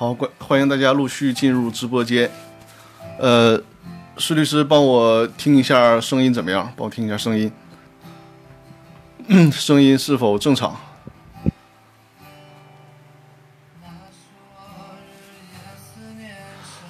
[0.00, 2.30] 好，欢欢迎大家陆续进入直播间。
[3.18, 3.60] 呃，
[4.16, 6.72] 施律师，帮我听一下声音怎么样？
[6.74, 7.52] 帮我听一下声音，
[9.52, 10.74] 声音是否正常？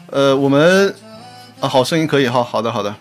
[0.06, 0.94] 呃，我们
[1.58, 2.94] 啊，好，声音可以哈，好的，好的。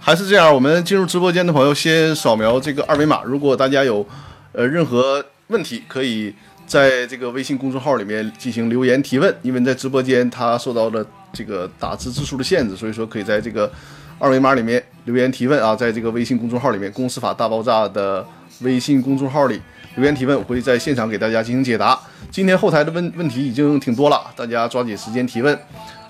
[0.00, 3.22] 还是这样，我们进入直播间的朋友先扫描这个二维码。
[3.22, 4.08] 如果大家有
[4.52, 6.34] 呃任何问题，可以
[6.66, 9.34] 在这个微信公众号里面进行留言提问。
[9.42, 13.70] 因为在直播间它受到了这个打字字数的限制，所以说可以在这个
[14.18, 15.74] 二维码里面留言提问啊。
[15.76, 18.26] 在这个微信公众号里面，公司法大爆炸的
[18.60, 19.60] 微信公众号里
[19.94, 21.98] 留言提问，我会在现场给大家进行解答。
[22.30, 25.58] 今天后台的问问题已经挺多了，大家抓紧时间提问。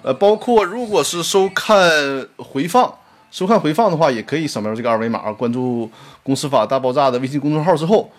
[0.03, 1.79] 呃，包括如果是收看
[2.37, 2.93] 回放。
[3.29, 5.91] 收看回放的话，也可以扫描这个二维码，关注
[6.23, 8.11] “公司法大爆炸”的微信公众号之后，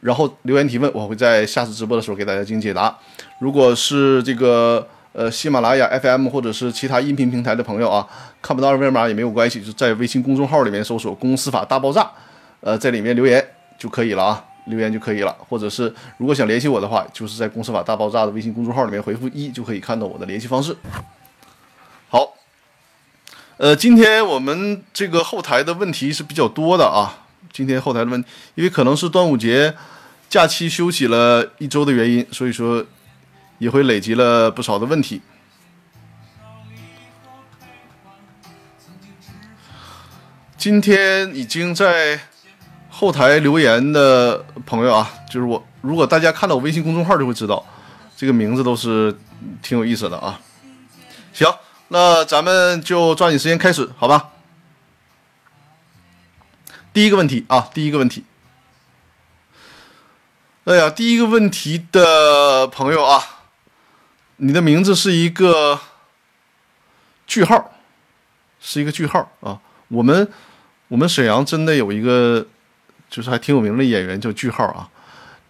[0.00, 2.96] 然后留言提问，我会在下次直播的时候给大家进行解答。
[3.40, 8.06] 如果是这个呃喜马拉雅 FM 或者是其他音频平台的朋友啊，
[8.40, 12.08] 看不到二维码也没有关系，就在微信公众号里面搜索“公司法大爆炸”，
[12.60, 13.44] 呃，在里面留言
[13.78, 15.36] 就可以了啊，留言就可以了。
[15.48, 20.76] 或者是如果想联系我的话，就是在“公司法大爆炸”的微信公众号里面回复一，就可以看到我的联系方式。
[22.08, 22.34] 好。
[23.56, 27.26] 呃，今天我们这个后台的问题是比较多的啊。
[27.52, 29.74] 今天后台的问，因为可能是端午节
[30.28, 32.84] 假期休息了一周的原因，所以说
[33.58, 35.20] 也会累积了不少的问题。
[40.56, 42.20] 今天已经在
[42.88, 47.64] 后台留言的朋友啊，就是我，如果大家看到我微信公众号就会知道，
[48.16, 49.16] 这个名字都是
[49.62, 50.40] 挺有意思的啊。
[51.32, 51.46] 行。
[51.90, 54.28] 那咱们就抓紧时间开始，好吧？
[56.92, 58.24] 第一个问题啊，第一个问题。
[60.64, 63.22] 哎呀，第一个问题的朋友啊，
[64.36, 65.80] 你的名字是一个
[67.26, 67.72] 句号，
[68.60, 69.60] 是一个句号啊。
[69.88, 70.30] 我们
[70.88, 72.46] 我们沈阳真的有一个，
[73.08, 74.90] 就是还挺有名的演员叫句号啊。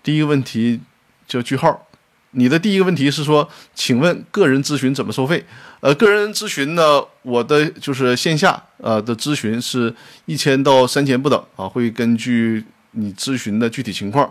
[0.03, 0.81] 第一个问题
[1.27, 1.88] 叫句号。
[2.33, 5.43] 你的第一个问题是说，请问个人咨询怎么收费？
[5.81, 9.95] 呃，个人咨询呢，我的就是线下呃的咨询是
[10.27, 14.31] 一千到三千不等啊，会根据你咨询的具体情况，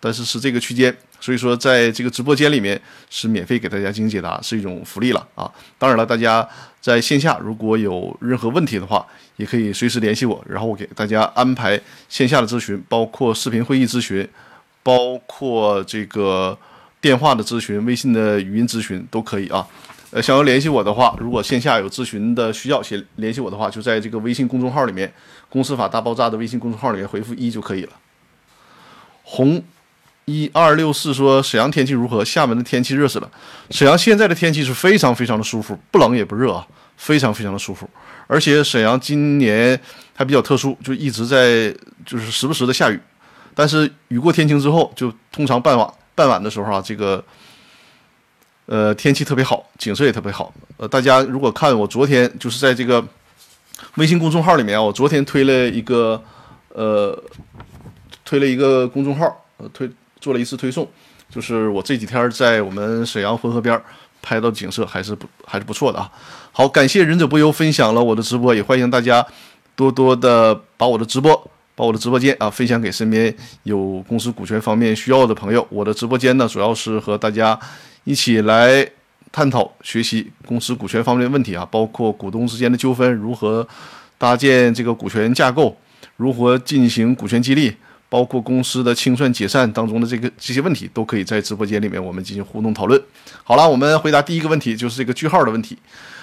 [0.00, 5.48] 但是是这个区间，所以说在这个直播间里面是免费给大家进行解答，是一种福利了啊。
[5.78, 6.46] 当然了，大家
[6.80, 9.06] 在线下如果有任何问题的话，
[9.36, 14.28] 也可以随时联系我，然后我给大家安排线下的咨询，包括视频会议咨询，
[14.82, 16.58] 包括这个。
[17.02, 19.66] 电话的咨询、微信的语音咨询都可以啊。
[20.12, 25.10] 呃，想要联系我的话，如果线下有咨询的需要，先联系我的话，就在这个微信公众号里面
[25.48, 27.92] ，“公司法大爆炸”的微信公众号里面回复一就可以了。
[29.22, 29.64] 红
[30.26, 32.22] 一二六四说：“沈阳天气如何？
[32.22, 33.30] 厦门的天气热死了。
[33.70, 36.66] 沈阳现在的天气是非常非常的舒服，不冷也不热啊，
[36.98, 37.88] 非常非常的舒服。
[38.26, 39.80] 而且沈阳今年
[40.14, 41.74] 还比较特殊，就一直在
[42.04, 43.00] 就是时不时的下雨，
[43.54, 47.22] 但是雨过天晴之后，就通常傍晚。”傍晚的时候啊，这个
[48.66, 50.52] 呃天气特别好，景色也特别好。
[50.76, 53.04] 呃，大家如果看我昨天就是在这个
[53.96, 56.22] 微信公众号里面，我昨天推了一个
[56.68, 57.20] 呃
[58.24, 59.90] 推了一个公众号，呃推
[60.20, 60.88] 做了一次推送，
[61.30, 63.80] 就是我这几天在我们沈阳浑河边
[64.20, 66.10] 拍到景色还是不还是不错的啊。
[66.52, 69.26] 好，感谢忍者不忧分享了我的直播，也欢迎大家
[69.74, 71.50] 多多的把我的直播。
[71.82, 73.34] 把我的直播间啊分享给身边
[73.64, 75.66] 有公司股权方面需要的朋友。
[75.68, 77.58] 我的直播间呢，主要是和大家
[78.04, 78.88] 一起来
[79.32, 83.66] 探讨学习公司股权方面的问题啊，包括股东之间的纠纷如何
[84.16, 85.76] 搭建这个股权架构，
[86.18, 87.74] 如何进行股权激励，
[88.08, 93.02] 包括公司的清算解散当中的这个这些问题，都可以在直播间里面我们进行互动讨论。
[93.42, 95.76] 好了，我们回答第一个问题，就是这个句号的问题。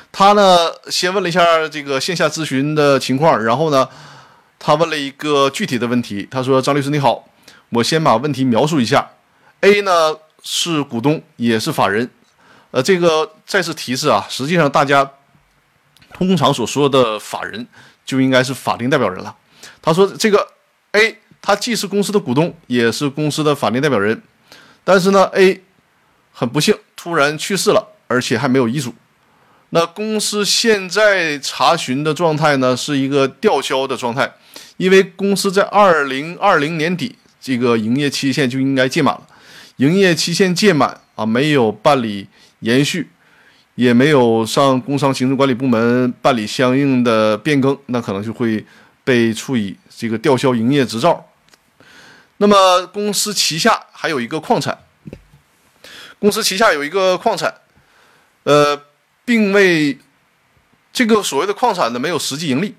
[0.09, 0.57] 他呢，
[0.89, 3.85] 先问了一下这个线下咨询的情况，然后呢。
[4.59, 7.29] 他问了一个具体的问题，他说：“张律师你好，
[7.69, 9.09] 我先把问题描述一下。
[9.61, 12.09] A 呢是股东，也是法人。
[12.71, 15.09] 呃，这个再次提示啊，实际上大家
[16.13, 17.65] 通常所说的法人
[18.05, 19.33] 就应该是法定代表人了。
[19.81, 20.45] 他说这个
[20.91, 24.21] A 他既是公司的股东，也是公司的法定代表人，
[24.83, 25.63] 但是呢 A
[26.33, 28.93] 很不幸突然去世了，而且还没有遗嘱。”
[29.71, 34.33] 那公司现在查询的状态呢，是一个吊销的状态，
[34.79, 39.27] 因为公司在二零二零年底这个营业期限就应该届满了，
[39.75, 42.29] 营业期限届满啊，没有办理
[42.61, 43.09] 延续，
[43.75, 48.65] 也没有上工商行政管理部门办理相应的变更，那可能就会
[49.03, 51.27] 被处以这个吊销营业执照。
[52.37, 54.77] 那么公司旗下还有一个矿产，
[56.19, 57.53] 公司旗下有一个矿产，
[58.43, 58.81] 呃，
[59.25, 59.97] 并未
[60.93, 62.75] 这个所谓的矿产呢没有实际盈利。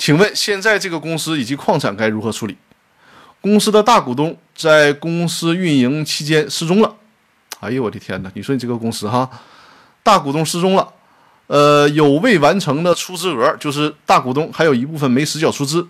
[0.00, 2.56] 请问现在这个公司以及矿产该如何处理？
[3.42, 6.96] 公司的大股东在公司运营期间失踪了。
[7.60, 8.32] 哎呦我的天哪！
[8.34, 9.28] 你说你这个公司哈，
[10.02, 10.90] 大股东失踪了，
[11.48, 15.86] 呃，有未完成的出资额，就是大股东还有一部分没实缴出资。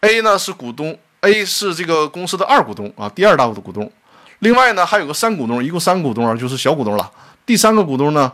[0.00, 3.92] A 呢是股东，A 是这个公司的二股东啊，第二大股的股东。
[4.38, 7.12] 另外呢还有个三股东，一共三股东啊，就是小股东了。
[7.44, 8.32] 第三个股东呢，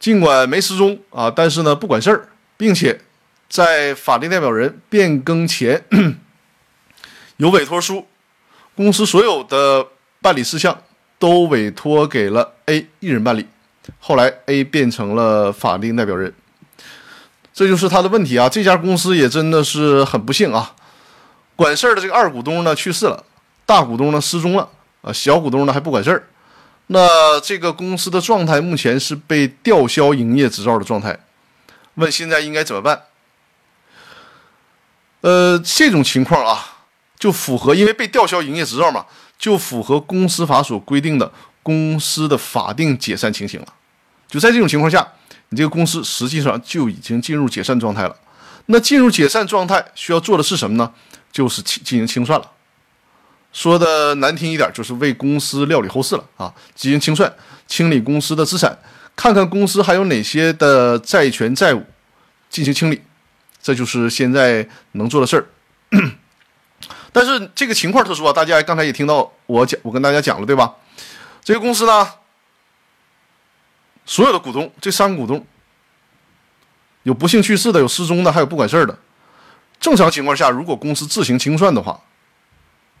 [0.00, 2.28] 尽管没失踪啊，但是呢不管事儿，
[2.58, 3.00] 并且
[3.48, 5.82] 在法定代表人变更前
[7.38, 8.06] 有委托书，
[8.76, 9.88] 公司所有的。
[10.20, 10.76] 办理事项
[11.20, 13.46] 都委托给了 A 一人办理，
[14.00, 16.34] 后来 A 变成了法定代表人，
[17.54, 18.48] 这就是他的问题啊！
[18.48, 20.74] 这家公司也真的是很不幸啊！
[21.54, 23.24] 管事儿的这个二股东呢去世了，
[23.64, 24.68] 大股东呢失踪了
[25.02, 26.24] 啊，小股东呢还不管事儿，
[26.88, 31.16] 那这个公司的状态目前是被吊销营业执照的状态。
[31.98, 33.02] 问现在应该怎么办？
[35.20, 36.86] 呃，这种情况啊，
[37.18, 39.06] 就符合因为被吊销营业执照嘛。
[39.38, 43.66] 就符合公司法所规定的公司的法定解散情形了。
[44.28, 45.06] 就在这种情况下，
[45.50, 48.16] 你这个公司实际上就已经进入解散状态了。
[48.66, 50.92] 那进入解散状态需要做的是什么呢？
[51.30, 52.50] 就是进进行清算了。
[53.52, 56.52] 说的难听一点，就是为公司料理后事了啊！
[56.74, 57.32] 进行清算，
[57.68, 58.76] 清理公司的资产，
[59.18, 61.84] 看看公司还有哪些的债权债务，
[62.48, 63.02] 进行清理。
[63.60, 65.44] 这就是现在能做的事儿。
[67.12, 70.72] 但是这个情况特殊啊，大家刚才也听到我讲，我跟大家讲了，对吧？
[71.42, 72.08] 这个公司呢，
[74.06, 75.44] 所有的股东，这三个股东，
[77.02, 78.96] 有不幸去世的，有失踪的，还有不管事儿的。
[79.80, 82.00] 正常情况下，如果公司自行清算的话，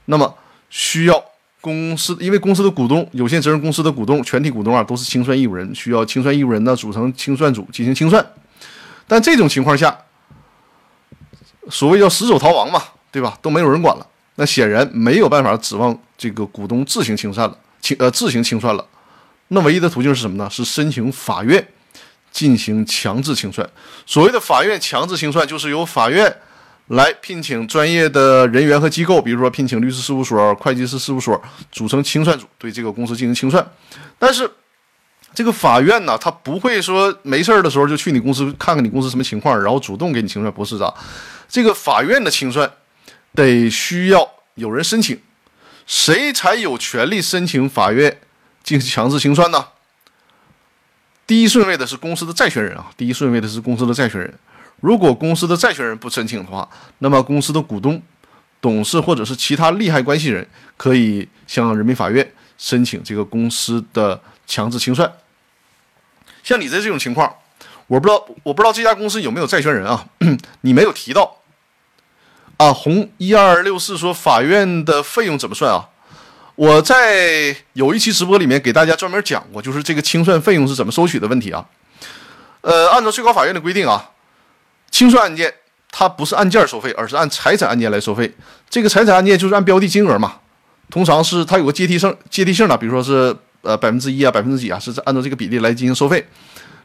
[0.06, 0.36] 那么
[0.68, 1.24] 需要
[1.60, 8.24] 公司，因为公司的股东，有限责任公司的股东，全体股东啊，都是清算义务人，需要清算义务人呢组成清算组进行清算。
[9.06, 9.96] 但这种情况下，
[11.70, 12.82] 所谓叫死守逃亡嘛。
[13.10, 13.38] 对吧？
[13.40, 18.86] 都没有人管了，那显然没有办法指望这个股东自行清算了，清呃自行清算了。
[19.48, 20.48] 那唯一的途径是什么呢？
[20.50, 21.66] 是申请法院
[22.30, 23.66] 进行强制清算。
[24.04, 26.30] 所谓的法院强制清算，就是由法院
[26.88, 31.40] 来聘请专业的人员和机构，比如说聘请律师事务所、会计师事务所，
[31.70, 33.66] 组成清算组，对这个公司进行清算。
[34.18, 34.50] 但是
[35.34, 40.92] 这个法院呢，他不会说没事儿的时候就去你公司看看你公司什么情况，然后主动给你清算，不是的。
[41.48, 42.70] 这个法院的清算。
[43.34, 45.20] 得需要有人申请，
[45.86, 48.18] 谁才有权利申请法院
[48.64, 49.68] 进行强制清算呢？
[51.24, 54.34] 第一顺位的是公司的债权人啊，第一顺位的是公司的债权人。
[54.80, 58.00] 如果公司的债权人不申请的话，那么公司的股东、
[58.60, 60.46] 董事或者是其他利害关系人
[60.76, 65.10] 可以向人民法院申请这个公司的强制清算。
[66.42, 67.34] 像你的这种情况，
[67.86, 70.06] 我不知道，我不知道这家公司有没有债权人啊？
[70.62, 71.36] 你没有提到。
[72.56, 75.88] 啊，红一二六四说法院的费用怎么算啊？
[76.56, 81.64] 我在有一期直播里面给大家专门讲过，就是这个清算费用是怎么收取的问题啊。
[82.62, 84.10] 呃，按照最高法院的规定啊，
[84.90, 85.52] 清算案件
[85.90, 88.34] 它不是按件收费，而是按财产案件来收费。
[88.68, 90.40] 这个财产案件就是按标的金额嘛，
[90.90, 96.26] 通常是它有个阶梯性阶梯性的，比如说是呃百分之一啊，百分之几啊，是按照这个比例来进行收费。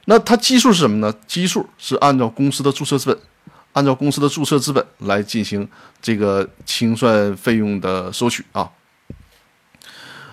[0.06, 1.14] 那它基数是什么呢？
[1.28, 3.18] 基数是按照公司的注册资本。
[3.74, 5.68] 按照公司的注册资本来进行
[6.00, 8.70] 这个清算费用的收取啊，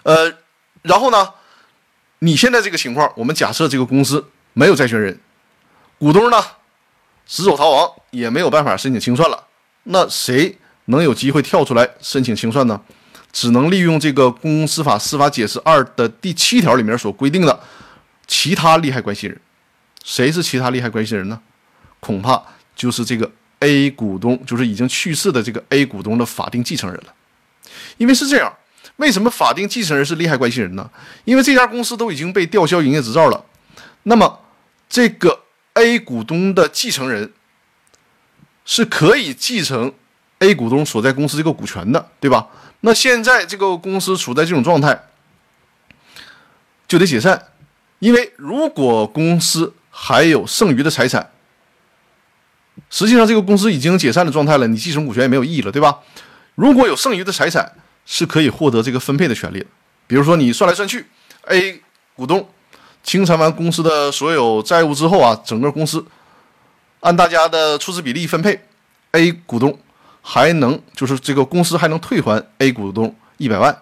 [0.02, 0.30] 呃，
[0.82, 1.26] 然后呢，
[2.18, 4.22] 你现在这个情况，我们假设这个公司
[4.52, 5.18] 没有债权人，
[5.98, 6.36] 股东呢
[7.30, 9.46] 死守逃亡，也没有办法申请清算了，
[9.84, 12.80] 那谁能有机会跳出来申请清算呢？
[13.30, 17.60] 只能利用这个《公司法司法解释二》的第七条里面所规定的
[18.26, 19.40] 其他利害关系人，
[20.02, 21.40] 谁是其他利害关系人呢？
[22.00, 22.42] 恐怕。
[22.75, 27.12] 就是这个 A 股东，就是已经去世的这个 A 股东的法定继承人了。
[27.99, 28.50] 因为是这样，
[28.96, 30.90] 为什么法定继承人是利害关系人呢？
[31.26, 33.44] 因为这家公司都已经被吊销营业执照了，
[34.04, 34.40] 那么
[34.88, 35.38] 这个
[35.74, 37.32] A 股东的继承人
[38.64, 39.92] 是可以继承
[40.40, 42.48] A 股东所在公司这个股权的，对吧？
[42.80, 45.08] 那现在这个公司处在这种状态，
[46.88, 47.48] 就得解散，
[47.98, 51.30] 因为如果公司还有剩余的财产。
[52.88, 55.98] 实际上，这个公司已经解散的状态了，你继承股权也没有意义了，对吧？
[56.54, 57.70] 如果有剩余的财产，
[58.06, 59.66] 是可以获得这个分配的权利的。
[60.06, 61.04] 比如说，你算来算去
[61.42, 61.82] ，A
[62.14, 62.48] 股东
[63.02, 66.04] 清偿完公司的所有债务之后啊，整个公司
[67.00, 68.61] 按大家的出资比例分配
[69.12, 69.78] ，A 股东
[70.23, 73.76] 还能就是这个公司还能退还 A 股东一百万，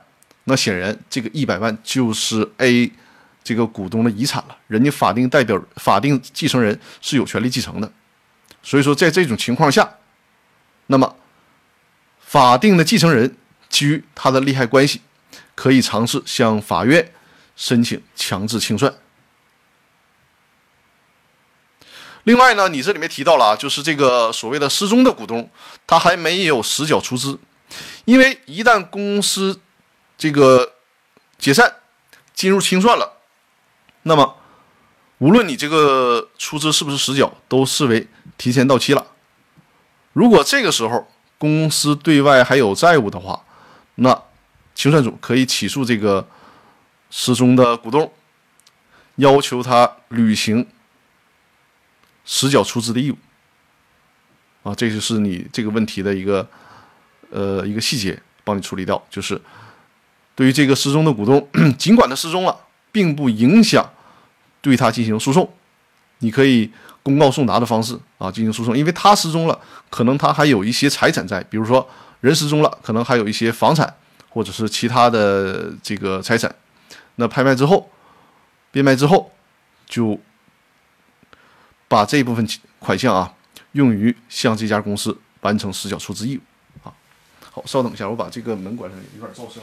[0.44, 2.90] 那显然这个一百万就是 A
[3.42, 7.90] 这个股东的遗产了，人家法定代表、法定继承人是有权利继承的。
[8.62, 9.88] 所以说，在这种情况下，
[10.86, 11.16] 那么
[12.20, 13.36] 法定的继承人
[13.68, 15.00] 基于他的利害关系，
[15.54, 17.12] 可以尝试向法院
[17.56, 18.92] 申请强制清算。
[22.28, 25.48] 另外呢，你这里面提到了啊，就是这个所谓的失踪的股东，
[25.86, 27.38] 他还没有实缴出资，
[28.04, 29.58] 因为一旦公司
[30.18, 30.74] 这个
[31.38, 31.76] 解散
[32.34, 33.14] 进入清算了，
[34.02, 34.36] 那么
[35.16, 38.06] 无论你这个出资是不是实缴，都视为
[38.36, 39.06] 提前到期了。
[40.12, 41.08] 如果这个时候
[41.38, 43.42] 公司对外还有债务的话，
[43.94, 44.22] 那
[44.74, 46.28] 清算组可以起诉这个
[47.08, 48.12] 失踪的股东，
[49.16, 50.66] 要求他履行。
[52.30, 53.16] 实缴出资的义务，
[54.62, 56.46] 啊，这就是你这个问题的一个
[57.30, 59.02] 呃一个细节，帮你处理掉。
[59.08, 59.40] 就是
[60.34, 62.54] 对于这个失踪的股东，尽管他失踪了，
[62.92, 63.90] 并不影响
[64.60, 65.50] 对他进行诉讼，
[66.18, 66.70] 你可以
[67.02, 69.58] 公告送达的方式啊进行诉讼，因为他失踪了，
[69.88, 71.88] 可能他还有一些财产在，比如说
[72.20, 73.96] 人失踪了，可能还有一些房产
[74.28, 76.54] 或者是其他的这个财产，
[77.14, 77.90] 那拍卖之后，
[78.70, 79.32] 变卖之后
[79.86, 80.20] 就。
[81.88, 82.46] 把这一部分
[82.78, 83.32] 款项啊，
[83.72, 86.40] 用于向这家公司完成实缴出资义务
[86.86, 86.92] 啊。
[87.50, 89.62] 好，稍等一下，我把这个门关上，有点噪声。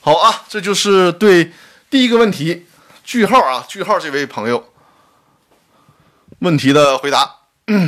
[0.00, 1.52] 好啊，这就是对
[1.90, 2.66] 第一个问题
[3.04, 4.72] 句号啊句号这位朋友
[6.38, 7.36] 问题的回答。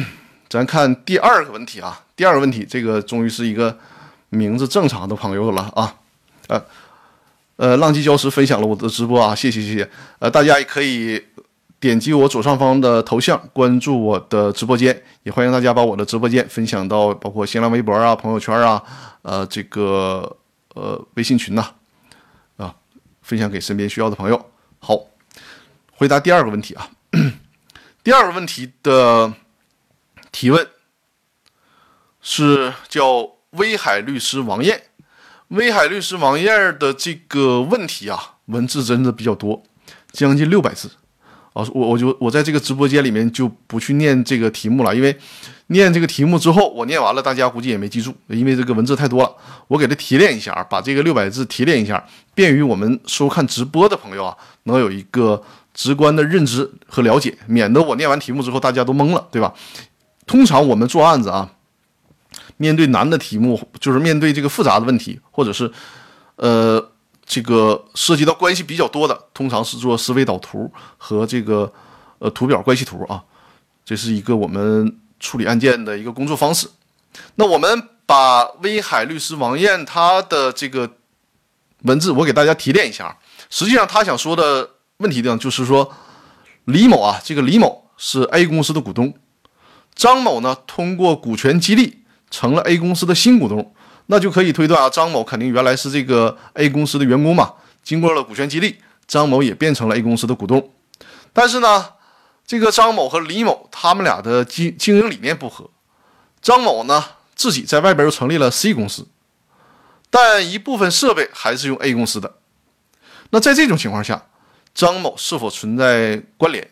[0.50, 3.78] 咱看第二个问题啊，第二个问题，这个终于是一个。
[4.30, 5.96] 名字正常的朋友了啊，
[6.46, 6.64] 呃，
[7.56, 11.22] 呃，浪迹礁石分享了我的直播啊，谢谢谢谢，呃，大家也可以
[11.80, 18.80] 点击我左上方的头像关注我的直播间，也欢迎大家把我的直播间分享到包括新浪微博啊、朋友圈啊、
[19.22, 20.36] 呃这个
[20.74, 21.66] 呃微信群呐，
[22.56, 22.72] 啊，
[23.22, 24.50] 分享给身边需要的朋友。
[24.78, 24.96] 好，
[25.92, 26.88] 回答第二个问题啊，
[28.04, 29.34] 第二个问题的
[30.30, 30.64] 提问
[32.20, 33.39] 是叫。
[33.52, 34.80] 威海律师王艳，
[35.48, 39.62] 威海律师王艳的这个问题啊，文字真的比较多，
[40.12, 40.88] 将近六百字
[41.52, 41.66] 啊。
[41.74, 45.16] 我我就我在这个直播间里面就不去念这个题目了，因为
[45.66, 49.32] 念这个题目之后，我念完了，大家估计也没记住，因为这个文字太多了。
[49.66, 52.04] 我给他提炼一下啊，把这个六百字提炼一下，
[52.34, 55.42] 便于我们收看直播的朋友啊，能有一个
[55.74, 59.52] 直观的认知和了解，免得我念完题目之后大家都懵了，对吧？
[60.26, 61.50] 通常我们做案子啊。
[62.56, 65.70] 面对难的题目，就是面对这个复杂的问题，或者是，
[66.36, 66.90] 呃，
[67.24, 71.72] 这个涉及到关系比较多的，通常是做思维导图和这个
[72.18, 73.22] 呃图表关系图啊，
[73.84, 76.68] 这是一个我们处理案件的一个工作方式。
[77.36, 80.90] 那我们把威海律师王艳他的这个
[81.82, 83.16] 文字，我给大家提炼一下。
[83.48, 85.92] 实际上他想说的问题呢，就是说
[86.64, 89.14] 李某啊，这个李某是 A 公司的股东，
[89.94, 91.99] 张某呢通过股权激励。
[92.30, 93.74] 成了 A 公司的新股东，
[94.06, 97.54] 那就可以推断啊，张某肯定原来是这个 A 公司的员工嘛。
[97.82, 100.72] 经过了股权激励，张某也变成了 A 公司的股东。
[101.32, 101.94] 但是呢，
[102.46, 105.70] 这个张某和李某他们俩的经经营理念不合。
[106.42, 109.08] 张某呢自己在外边又成立了 C 公司，
[110.10, 112.36] 但一部分设备还是用 A 公司的。
[113.30, 114.26] 那在这种情况下，
[114.74, 116.70] 张某是否存在关联，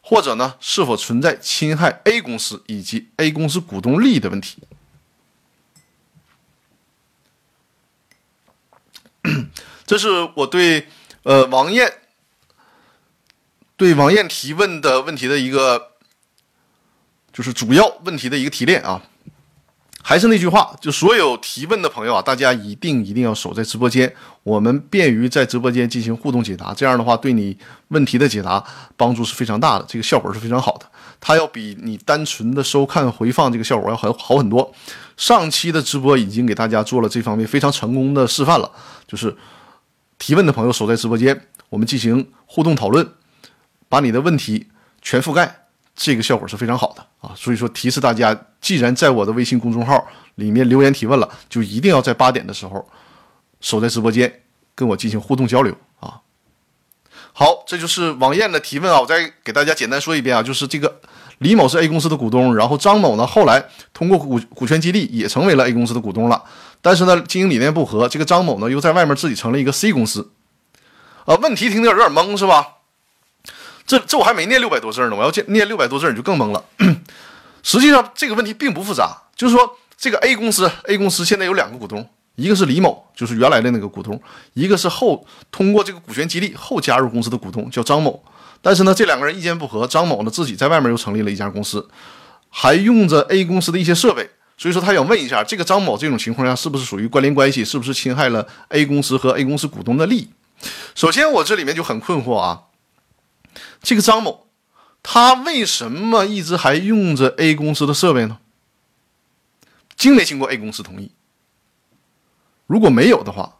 [0.00, 4.62] 或者呢是否存在侵害 A 公司以及 A 公司股东利益的问题？
[9.86, 10.88] 这是我对
[11.22, 11.92] 呃王艳
[13.76, 15.92] 对王艳提问的问题的一个，
[17.32, 19.02] 就是主要问题的一个提炼啊。
[20.04, 26.74] 还是那句话，就所有提问的朋友啊，大家一定一定要守在直播间，我们便于在直播间进行互动解答。
[26.74, 27.56] 这样的话，对你
[27.88, 28.62] 问题的解答
[28.96, 30.86] 帮助是非常大的，这个效果是非常好的。
[31.20, 34.74] 它要比你单纯的收看回放这个效果要好好很多。
[35.16, 38.68] 上期的直播已经给大家做了这方面非常成功的示范了，
[39.06, 39.36] 就是
[40.18, 43.08] 提问的朋友守在直播间，我们进行互动讨论，
[43.88, 44.66] 把你的问题
[45.00, 45.61] 全覆盖，
[45.94, 47.34] 这个效果是非常好的啊。
[47.36, 50.06] 所以说提示大家，既然在我的微信公众号
[50.36, 52.86] 里面留言提问了，就一定要在八点的时候
[53.60, 54.42] 守在直播间
[54.74, 56.20] 跟我进行互动交流啊。
[57.32, 61.00] 好，这就是王艳的提问啊，我再给大家简单说一遍啊，就是这个。
[61.38, 66.40] 李某是 A 公司的股东，然后张某呢，后来通过股股权激励也成为了 A 公司的股东了。
[66.80, 70.30] 但是呢，经营理念不合，这个张某呢又在外面自己成了一个 C 公司。
[71.24, 72.81] 啊，问题听着有点懵是吧？
[73.92, 76.64] 这这我还没念六百多字呢，我要念六百多字你就更懵了。
[77.62, 84.18] 实际上这个问题并不复杂，就是说这个 A 公司，A 公司现在有两个股东，一个是李某，就是原来的那个股东，
[84.54, 88.24] 一个是后通过这个股权激励后加入公司的股东，叫张某。
[88.62, 91.86] 但是呢，这两个人意见不合，张某呢自己在外面又成立了一家公司，
[92.48, 100.30] 还用着 A 公司的一些设备，所以说他想问一下，这个张某这种情况下是不是属于关联关系，是不是侵害了 A 公司和 A 公司股东的利益？
[100.94, 102.62] 首先，我这里面就很困惑啊，
[103.82, 104.46] 这个张某
[105.02, 108.38] 他为什么一直还用着 A 公司的设备呢？
[109.96, 111.10] 经没经过 A 公司同意？
[112.66, 113.58] 如果没有的话，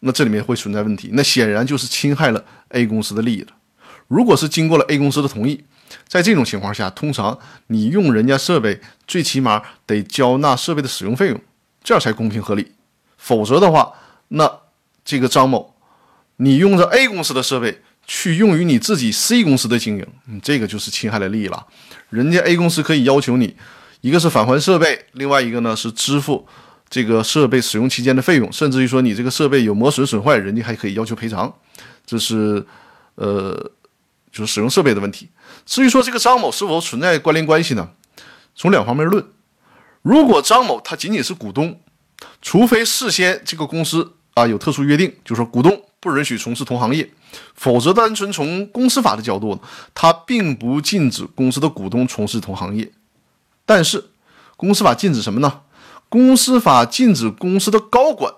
[0.00, 3.52] 那这里面会存在问题，那显然就是侵害了 A 公司的利益了。
[4.08, 5.64] 如果是经过了 A 公司的同意，
[6.08, 11.40] 在这种情况下，通常你用人家设备，最起码得交纳设备的使用费用，
[11.84, 12.72] 这样才公平合理。
[13.18, 13.92] 否则的话，
[14.28, 14.60] 那
[15.04, 15.76] 这个张某，
[16.36, 21.64] 你用着 A 公司的设备去用于你自己 C 公司的经营，嗯，这个就是侵害了利益了。
[22.08, 23.54] 人家 A 公司可以要求你，
[24.00, 26.44] 一个是返还设备，另外一个呢是支付
[26.88, 31.54] 这个设备使用期间的费用，甚至于说你这个设备有磨损损坏，人家还可以要求赔偿。
[32.04, 32.66] 这是，
[33.14, 33.70] 呃。
[34.32, 35.28] 就是使用设备的问题。
[35.66, 37.90] 至于说这个张某是否存在关联关系呢？
[38.54, 39.26] 从两方面论。
[40.02, 41.80] 如果张某他仅仅是股东，
[42.40, 47.08] 除非事先这个公司啊有特殊约定，就是说股东不允许从事同行业，
[47.54, 49.60] 否则单纯从公司法的角度，
[49.94, 52.90] 它并不禁止公司的股东从事同行业。
[53.66, 54.10] 但是
[54.56, 55.60] 公司法禁止什么呢？
[56.08, 58.32] 公司法禁止公司的高管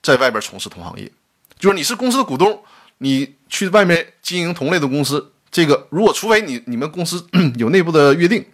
[0.00, 1.10] 在外边从事同行业，
[1.58, 2.62] 就是你是公司的股东。
[3.00, 7.24] 你去外面经营同类的公司，这个如果除非你你们公司
[7.56, 8.44] 有内部的约定，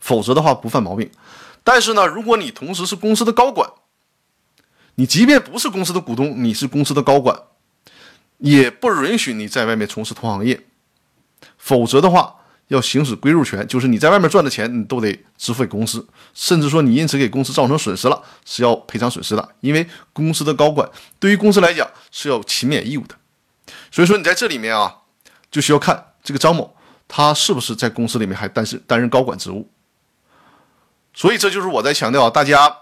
[0.00, 1.10] 否则的话不犯毛病。
[1.62, 3.70] 但是呢，如果你同时是公司的高管，
[4.94, 7.38] 你即便不是公司的股东，你是公司的高管，
[8.40, 10.60] 也不允许你在外面从事同行业，
[11.56, 12.36] 否则的话
[12.68, 23.14] 要行使归入权，就是你在外面赚的钱你都得支付给公司，甚至说你因此给公司造成损失了是要赔偿损失的，因为公司的高管对于公司来讲是要勤勉义务的。
[23.90, 24.98] 所以说你在这里面啊，
[25.50, 26.74] 就需要看这个张某
[27.06, 29.68] 他是不是在公司里面还担是担任高管职务。
[31.12, 32.72] 所以这就是我在强调，大家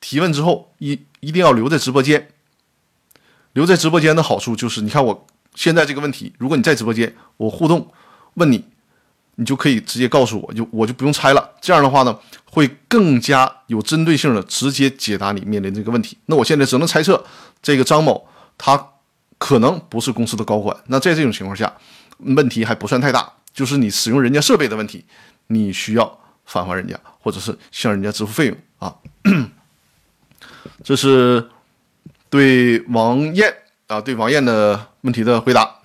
[0.00, 2.30] 提问之后一一定要留在直播间。
[3.58, 7.90] 留在直播间的好处就是，你看我现在这个问题，如果你在直播间，我互动
[8.34, 8.64] 问你，
[9.34, 11.50] 你就可以直接告诉我，就我就不用猜了。
[11.60, 16.16] 这样的话呢，会更加有针对性的直接解答你面临这个问题。
[16.26, 17.24] 那我现在只能猜测
[17.60, 18.90] 这个张某他。
[19.40, 21.72] 可能不是公司的高管，那在这种情况下，
[22.18, 25.04] 问题还不算太大，就是你使用人家设备的问题，
[25.46, 28.92] 你需要返还人家，或者是向人家支付费用啊。
[30.82, 31.48] 这是
[32.30, 33.54] 对王艳
[33.86, 35.76] 啊，对王艳的问题的回答。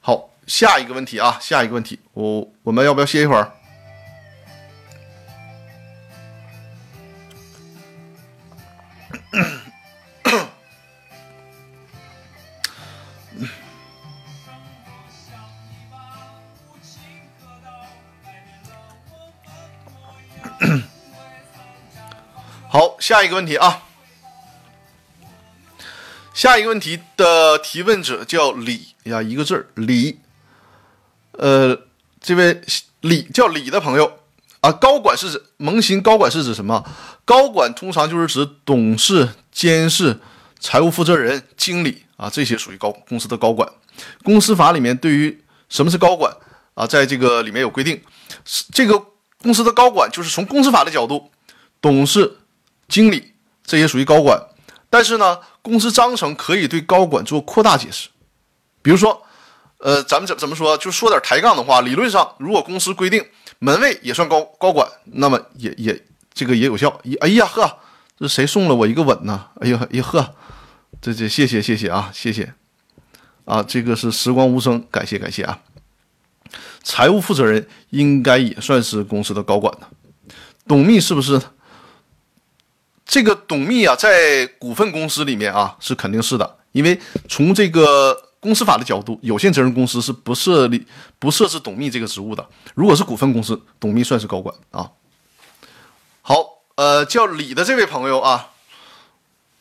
[0.00, 3.52] 好，下一个问题啊，下一个问题，我我们要不要歇一会儿？
[22.70, 23.82] 好，下一个问题啊。
[26.38, 30.20] 下一个问题的提问者叫李呀，一个字儿李。
[31.32, 31.76] 呃，
[32.20, 32.60] 这位
[33.00, 34.20] 李叫李的朋友
[34.60, 36.84] 啊，高管是指萌新高管是指什么？
[37.24, 40.20] 高管通常就是指董事、监事、
[40.60, 43.68] 财务负责人、经理啊，这些属于高公司的高管。
[44.22, 46.32] 公司法里面对于什么是高管
[46.74, 48.00] 啊，在这个里面有规定，
[48.72, 49.06] 这个
[49.42, 51.32] 公司的高管就是从公司法的角度，
[51.80, 52.36] 董事。
[52.86, 53.34] 经理
[53.66, 54.40] 这些属于高管，
[54.88, 58.08] 但是呢，公司章程可以对高管做扩大解释。
[58.80, 59.22] 比如说，
[59.80, 60.76] 呃，咱们怎怎么说？
[60.78, 63.22] 就说点抬杠的话，理论上，如果公司规定
[63.58, 66.02] 门卫也算高高管，那么也也
[66.32, 67.00] 这个也有效。
[67.20, 67.78] 哎呀呵，
[68.18, 69.48] 这谁送了我一个吻呢？
[69.60, 70.34] 哎呀哎呀呵，
[71.02, 72.54] 这这谢谢谢谢啊，谢谢
[73.44, 75.60] 啊，这个是时光无声，感谢感谢啊。
[76.82, 79.86] 财务负责人应该也算是公司的高管呢，
[80.66, 81.38] 董秘是不是？
[83.08, 90.86] 这个董秘啊，在股份公司里面啊，是肯定是的，因为从这个公司法的角度，有限责任公司是不设立、
[91.18, 92.46] 不设置董秘这个职务的。
[92.74, 94.90] 如果是股份公司，董秘算是高管啊。
[96.20, 98.50] 好，呃，叫李的这位朋友啊，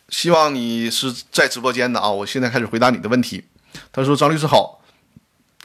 [0.10, 2.10] 希望你是在直播间的啊。
[2.10, 3.46] 我现在开始回答你的问题。
[3.94, 4.82] 他说：“张律师好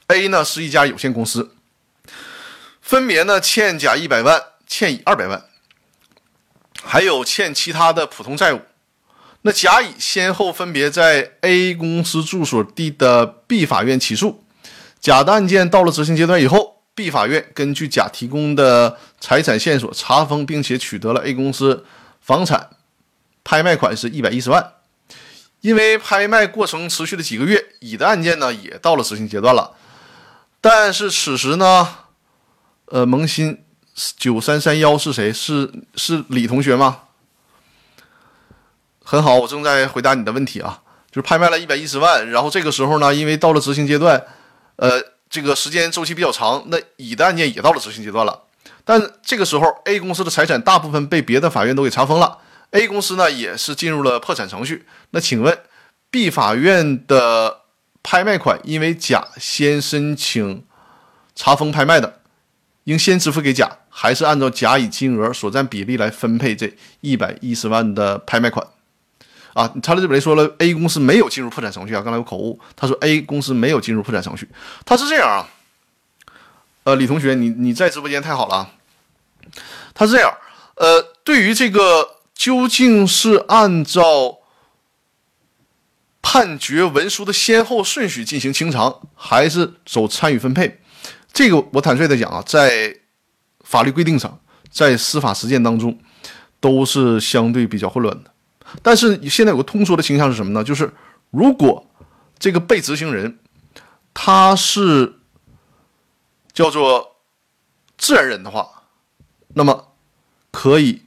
[0.07, 1.57] ，A 呢是一家有限公司，
[2.81, 5.47] 分别呢欠甲一百万，欠乙二百万。”
[6.85, 8.61] 还有欠其他的普通债务，
[9.43, 14.45] 那甲乙先后分别在 A 公司住所地的 B 法院起诉，
[15.01, 21.85] 甲的案件到了执行阶段以后，B 法院根据甲提供的财产线索查封，并且取得了 A 公司
[22.21, 22.71] 房产
[23.43, 24.73] 拍卖款是一百一十万。
[25.61, 29.77] 因为拍卖过程持续了几个月，乙的案件呢也到了执行阶段了。
[30.61, 31.89] 但是此时呢，
[32.87, 33.65] 呃，萌新
[33.95, 35.33] 九三三幺是谁？
[35.33, 37.01] 是是李同学吗？
[39.05, 40.83] 很好，我正在回答你的问题啊。
[41.11, 44.25] 就是拍卖了一百一十万，然后这个时候呢，因为到了执行阶段，
[44.77, 48.45] 呃，这个时间周期比较长，那乙的案件也到了执行阶段了。
[48.83, 52.39] 但这个时候，A 公司的财产大部分被别的法院都给查封了
[52.71, 54.87] ，A 公司呢也是进入了破产程序。
[55.11, 55.59] 那请问
[56.11, 57.59] ，B 法院的
[58.03, 60.65] 拍卖款，因为甲先申请
[61.35, 62.21] 查封拍卖的，
[62.85, 68.67] 应先支付给甲，还是按照甲乙金额所占比例来分配这一百一十万的拍卖款？
[69.53, 72.59] 啊，查理·这里说了，A 公司没有进入破产程序啊，刚才有口误。
[72.75, 74.49] 他说 A 公司没有进入破产程序，
[74.87, 75.47] 他是这样啊。
[76.85, 78.71] 呃，李同学，你你在直播间太好了。
[79.93, 80.35] 他是这样，
[80.77, 84.39] 呃，对于这个究竟是按照
[86.23, 90.81] 判决文书的先后顺序进行清偿，还是走参与分配，
[91.31, 92.97] 这个我坦率的讲啊，在
[93.73, 94.39] 法律规定上，
[94.71, 95.99] 在司法实践当中，
[96.61, 98.31] 都是相对比较混乱的。
[98.83, 100.63] 但是现在有个通说的倾向是什么呢？
[100.63, 100.93] 就是
[101.31, 101.87] 如果
[102.39, 103.39] 这个被执行人
[104.13, 105.21] 他是
[106.53, 107.17] 叫做
[107.97, 108.83] 自然人的话，
[109.55, 109.95] 那么
[110.51, 111.05] 可以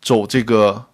[0.00, 0.86] 走这个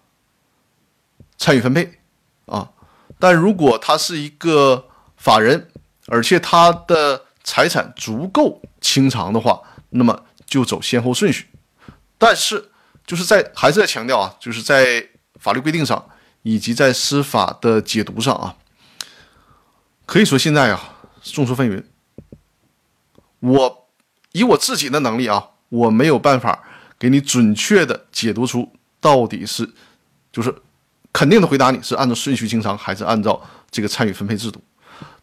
[1.37, 1.99] 参与分配
[2.47, 2.71] 啊。
[3.19, 5.69] 但如果他是一个法人，
[6.07, 11.47] 而且他的财产足够清偿的话，那么就走先后顺序。
[12.19, 12.69] 但是
[13.07, 15.07] 就是在还是在强调啊，就是在。
[15.39, 16.07] 法律规定上，
[16.43, 18.57] 以及在司法的解读上啊，
[20.05, 21.83] 可以说现在啊众说纷纭。
[23.39, 23.89] 我
[24.33, 26.63] 以我自己的能力啊，我没有办法
[26.99, 29.67] 给你准确的解读出到底是
[30.31, 30.53] 就是
[31.11, 34.61] 肯定的回答你是按照顺序清偿还是按照这个参与分配制度。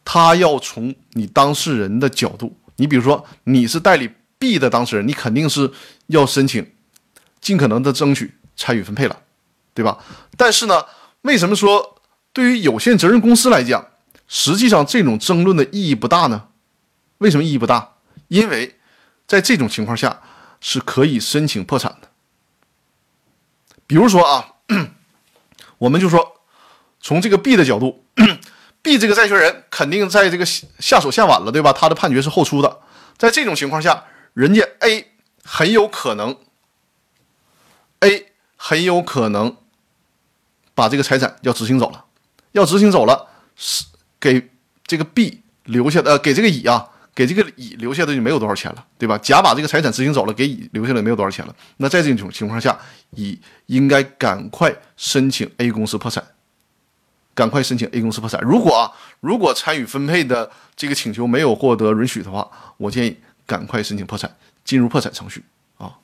[0.05, 5.73] 他要从你当事人的角度，你比如说你是代理 B 的当事人，你肯定是
[6.07, 6.73] 要申请
[7.41, 9.23] 尽可能的争取参与分配了。
[9.75, 9.97] 对吧？
[10.37, 10.87] 但是呢，
[11.23, 12.01] 为什么说
[12.33, 13.87] 对于有限责任公司来讲，
[14.27, 16.49] 实际上这种争论的意义不大呢？
[17.19, 17.95] 为什么意义不大？
[18.27, 18.77] 因为
[19.29, 20.21] 在这种情况下
[20.61, 22.09] 是可以申请破产的。
[23.87, 24.55] 比如说啊，
[25.79, 26.41] 我们就说
[27.01, 28.05] 从这个 B 的角度，
[28.83, 31.73] B 这个债权人肯定在这个下手下晚了，对吧？
[31.73, 32.81] 他的判决是后出的，
[33.17, 34.05] 在这种情况下，
[34.39, 35.05] 人家 A
[35.43, 36.37] 很有可能
[37.99, 39.57] ，A 很有可能。
[40.77, 42.05] 把这个财产要执行走了，
[42.53, 43.85] 要执行走了，是
[44.21, 44.49] 给
[44.87, 49.19] 这个 B 留下的，呃，给这个乙啊，给这个乙留下的就没有多少钱了，对吧？
[49.19, 51.57] 甲把这个财产执行走了，给乙留下的没有多少钱了。
[51.79, 52.79] 那在这种情况下，
[53.17, 56.25] 乙应该赶快申请 A 公司破产，
[57.35, 58.41] 赶快申请 A 公司破产。
[58.43, 63.17] 如果啊，如果参与分配的这个请求没有获得允许的话，我建议
[63.49, 65.43] 赶快申请破产，进入破产程序
[65.79, 65.97] 啊。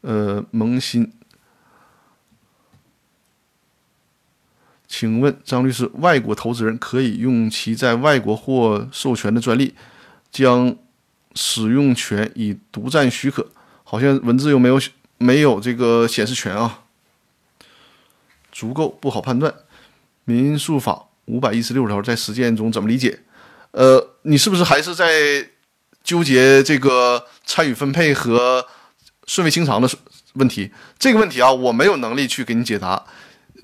[0.00, 1.12] 呃，萌新。
[4.88, 9.74] 请问张律师，外国投资人可以用其在外国获授权的专利，
[10.30, 10.76] 将
[11.34, 13.50] 使用权以独占许可？
[13.84, 14.80] 好像文字又没有
[15.18, 16.82] 没有这个显示权啊，
[18.50, 19.54] 足够不好判断。
[20.24, 23.20] 民诉法五百一十六条在实践中怎么理解？
[23.72, 25.50] 呃，你是不是还是在
[26.06, 28.64] 纠结这个参与分配和
[29.26, 29.90] 顺位清偿的
[30.34, 30.70] 问题？
[30.98, 33.04] 这个问题啊，我没有能力去给你解答。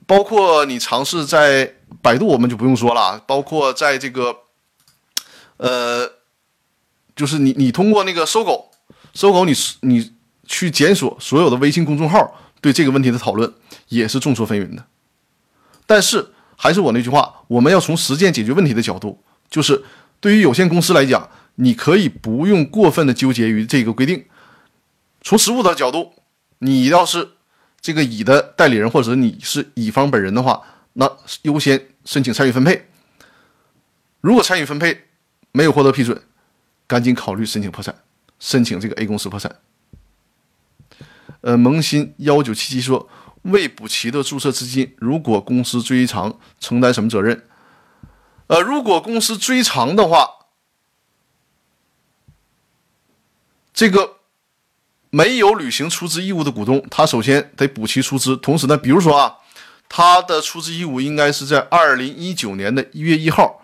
[0.07, 3.23] 包括你尝试在百度，我们就不用说了。
[3.27, 4.37] 包括在这个，
[5.59, 6.11] 呃，
[7.15, 8.73] 就是你你通过那个搜狗，
[9.15, 10.13] 搜狗你你
[10.45, 13.55] 去检索所有的微信公众号对这个问题的讨论，
[13.89, 14.85] 也是众说纷纭的。
[15.87, 19.85] 但是还是我那句话，我们要从实践解决问题的角度，就是
[20.21, 21.31] 对于有限公司来讲，
[21.62, 24.27] 你可以不用过分的纠结于这个规定。
[25.22, 26.14] 从实务的角度，
[26.59, 27.31] 你要是。
[27.85, 32.87] 这个乙的代理人，或者你是乙方本人的话，那优先申请参与分配。
[34.20, 35.07] 如果参与分配
[35.51, 36.22] 没有获得批准，
[36.87, 37.92] 赶紧考虑申请破产，
[38.38, 39.57] 申请这个 A 公司破产。
[41.40, 43.09] 呃，萌新幺九七七说，
[43.42, 47.44] 未补齐的注册资金，如果公司追偿，承担什么责任？
[48.46, 50.42] 呃，如果公司追偿的话，
[53.73, 54.17] 这个。
[55.15, 58.35] 没有履行出资义务的股东，他首先得补齐出资。
[58.39, 59.31] 同时呢，比如说啊，
[59.87, 63.61] 他的出资义务应该是在二零一九年的一月一号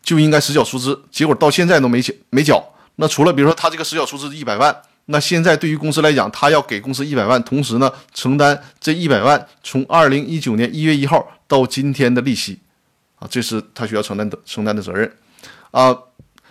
[0.00, 2.64] 就应该实缴出资，结果到现在都没缴没缴。
[2.94, 12.60] 那除了比如说他这个实缴出资一百万，那现在对于公司来讲，他要给公司一百万，同时呢承担这一百万从二零一九年一月一号到今天的利息，
[13.16, 15.12] 啊，这是他需要承担的承担的责任。
[15.72, 15.98] 啊，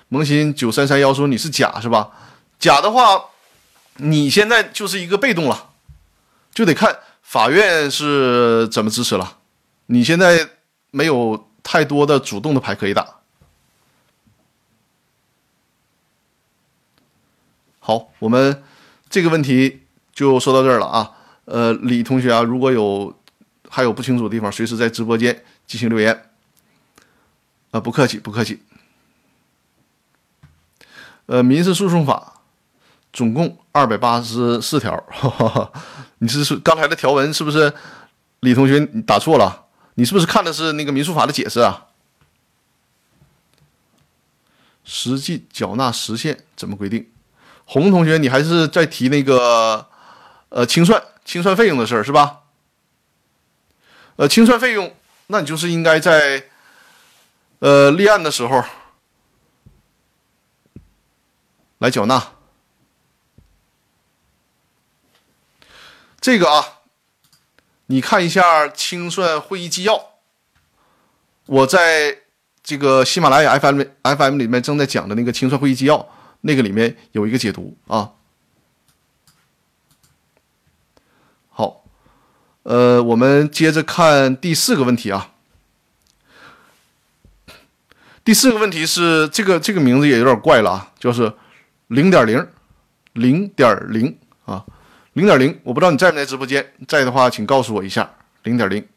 [0.10, 2.10] 萌新九三三幺说你是假是吧？
[2.64, 3.26] 假的话，
[3.98, 5.72] 你现在就是一个被动了，
[6.54, 9.40] 就得看法院是怎么支持了。
[9.88, 10.50] 你现在
[10.90, 13.20] 没有太多的主动的牌可以打。
[17.80, 18.64] 好，我们
[19.10, 19.82] 这个问题
[20.14, 21.12] 就说到这儿了啊。
[21.44, 23.14] 呃，李同学啊，如果有
[23.70, 26.30] 还有不清楚的地方，随时在直播间进行留言。
[27.72, 28.64] 啊，不客气，不客气。
[31.26, 32.33] 呃，民事诉讼法
[33.14, 35.02] 总共二百八十四条，
[36.18, 37.72] 你是刚才的条文是不是？
[38.40, 41.86] 李同学你打错了，你是不是看的是那个民诉法的解释啊？
[44.84, 47.10] 实际缴纳时限怎么规定？
[47.64, 49.88] 洪同学，你还是在提那个，
[50.50, 52.42] 呃，清算清算费用的事儿是吧？
[54.18, 54.94] 呃，清算费用，
[55.28, 56.44] 那你就是应该在，
[57.60, 58.62] 呃，立案的时候
[61.78, 62.33] 来缴纳。
[66.24, 66.80] 这个啊，
[67.88, 70.12] 你看一下清算会议纪要，
[71.48, 72.20] 我在
[72.64, 76.08] 这个喜马拉雅 FM FM 里面正在讲的那个清算会议纪要。
[76.46, 78.12] 那个里面有一个解读啊，
[81.50, 81.84] 好，
[82.64, 85.32] 呃，我们接着看第四个问题啊。
[88.24, 91.34] 第四个问题是这个这个名字也有点怪了啊，就是
[91.88, 92.48] 零点零
[93.12, 94.66] 零点零啊，
[95.14, 98.88] 零点零，我不知道你在不在直播间，在的话请告诉我一下零点零。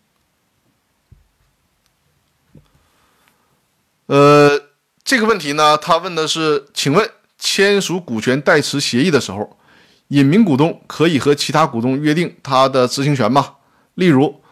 [4.06, 4.68] 呃，
[5.04, 7.10] 这个问题呢，他问的是，请问。
[7.38, 9.58] 签署股权代持协议的时候，
[10.08, 13.56] 隐名股东可以和其他股东约定他的知情权吗？
[13.92, 14.42] 例如，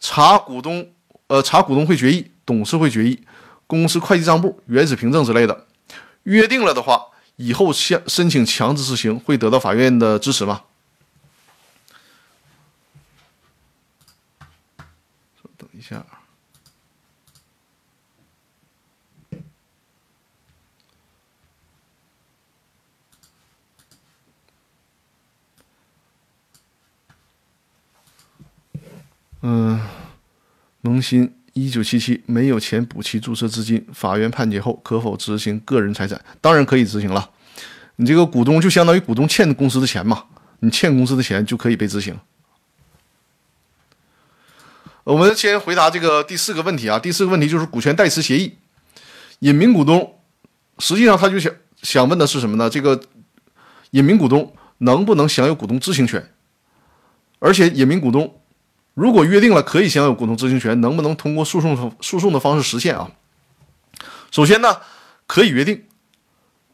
[0.00, 0.94] 查股东
[1.26, 3.22] 呃查股东会决议、董事会决议、
[3.66, 5.66] 公司会计账簿、原始凭证之类的，
[6.22, 10.62] 约定了的话，以后向申请强制执行会得到法院的支持吗？
[15.58, 16.02] 等一下。
[29.48, 29.80] 嗯，
[30.80, 36.20] 萌新一九七七没有钱补齐注册资金，法院判决后可否执行个人财产？
[36.40, 37.30] 当然可以执行了。
[37.94, 40.24] 你这个股东就相当于股东欠公司的钱嘛，
[40.58, 42.18] 你欠公司的钱就可以被执行。
[45.04, 48.56] 我们先回答这个第四个问题啊，第四个问题就是股权代持协议，
[49.38, 50.18] 隐名股东
[50.80, 52.68] 实际上他就想想问的是什么呢？
[52.68, 53.00] 这个
[53.92, 56.32] 隐名股东能不能享有股东知情权？
[57.38, 58.40] 而且隐名股东。
[58.96, 63.10] 如果约定了可以享有股东知情权，能不能通过诉讼诉讼的方式实现啊？
[64.30, 64.78] 首先呢，
[65.26, 65.84] 可以约定，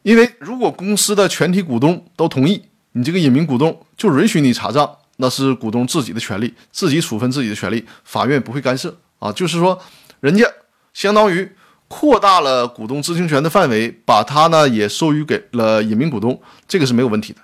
[0.03, 9.29] 因为如果公司的全体股东都同意，你这个隐名股东就允许你查账，那是股东自己的权利，自己处分自己的权利，法院不会干涉啊。
[9.33, 9.77] 就是说，
[10.21, 10.45] 人家
[10.93, 11.51] 相当于
[11.89, 17.41] 扩大了股东知情权的范围，把它呢也授予给了隐名股东，这个是没有问题的。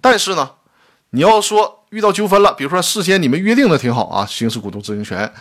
[0.00, 0.50] 但是呢，
[1.10, 1.77] 你要说。
[1.90, 5.32] 遇到纠纷了，比如说事先你们约定的挺好啊，行使股东知情权，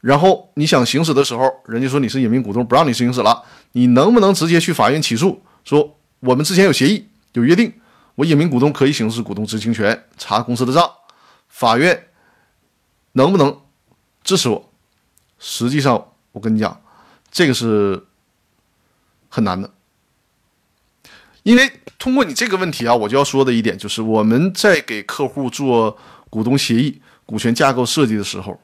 [0.00, 3.42] 然后你想行使的时候，人家说你是隐名股东，不让你行使了，
[3.72, 7.72] 你能不能直接去法院起诉，说我们之前有协议有约定，
[8.14, 10.90] 我隐名股东可以行使股东知情权，查公司的账，
[11.48, 12.08] 法院
[13.12, 13.60] 能不能
[14.22, 14.70] 支持我？
[15.38, 16.80] 实际上，我跟你讲，
[17.30, 18.06] 这个是
[19.28, 19.68] 很难的。
[21.42, 25.98] 因为通过你这个问题啊，我就要说的一点就是，我们在给客户做
[26.30, 28.60] 股东协议、股权架构设计的时候，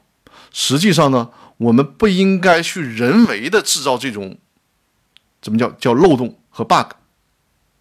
[0.53, 4.37] 实际上呢，我们不应该去人为的制造这种
[5.41, 6.93] 怎么叫叫漏洞和 bug，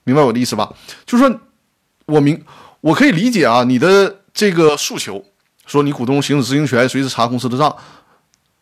[0.05, 0.75] 明白我的意思吧？
[1.07, 1.41] 就是说，
[2.07, 2.45] 我明
[2.81, 5.25] 我可以理解啊，你的这个诉求，
[5.67, 7.77] 说你股东行使知情权，随时查公司的账，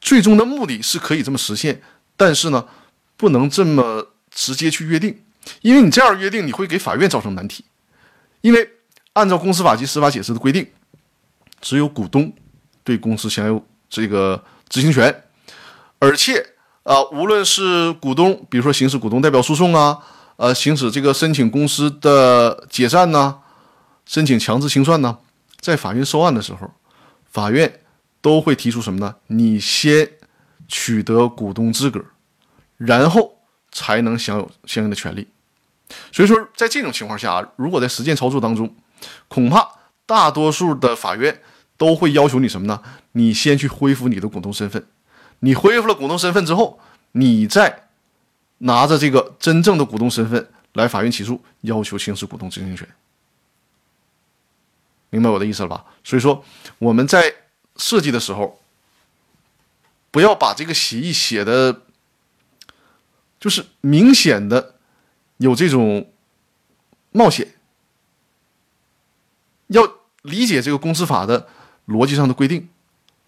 [0.01, 1.81] 最终的目的是可以这么实现，
[2.16, 2.66] 但是呢，
[3.16, 5.22] 不能这么直接去约定。
[5.62, 7.64] 因为你这样约定，你会给法院造成难题。
[8.40, 8.68] 因为
[9.12, 10.66] 按照公司法及司法解释的规定，
[11.61, 12.32] 只有股东
[12.85, 15.24] 对公司享有这个执行权，
[15.98, 19.98] 而且啊，无论是股东，比如说行使股东代表诉讼啊，
[20.37, 23.38] 呃，行使这个申请公司的解散呢，
[24.04, 25.18] 申请强制清算呢，
[25.61, 26.70] 在法院收案的时候，
[27.30, 27.80] 法院
[28.20, 29.16] 都会提出什么呢？
[29.28, 30.11] 你先
[30.68, 32.04] 取得股东资格，
[32.76, 33.35] 然后。
[33.72, 35.28] 才能享有相应的权利。
[36.12, 38.75] 所以说，在这种情况下，如果在实践操作当中，
[39.29, 39.68] 恐怕
[40.05, 41.42] 大多数的法院
[41.77, 42.83] 都会要求你什么呢？
[43.12, 44.87] 你先去恢复你的股东身份。
[45.40, 46.81] 你恢复了股东身份之后，
[47.12, 47.88] 你再
[48.59, 52.88] 拿着这个真正的股东身份来法院起诉，要求行使股东知情权。
[55.11, 55.85] 明白我的意思了吧？
[56.03, 56.44] 所以说，
[56.79, 57.33] 我们在
[57.77, 58.61] 设计的时候，
[60.11, 61.83] 不要把这个协议写的，
[63.38, 64.76] 就是明显的
[65.38, 66.12] 有这种
[67.11, 67.55] 冒险。
[69.68, 69.83] 要
[70.22, 71.49] 理解这个公司法的
[71.87, 72.68] 逻辑上的规定，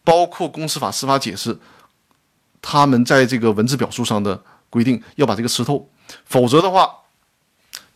[0.05, 1.59] 包括公司法司法解释，
[2.63, 5.91] 他们在这个文字表述上的规定，要把这个吃透。
[6.25, 6.99] 否则的话，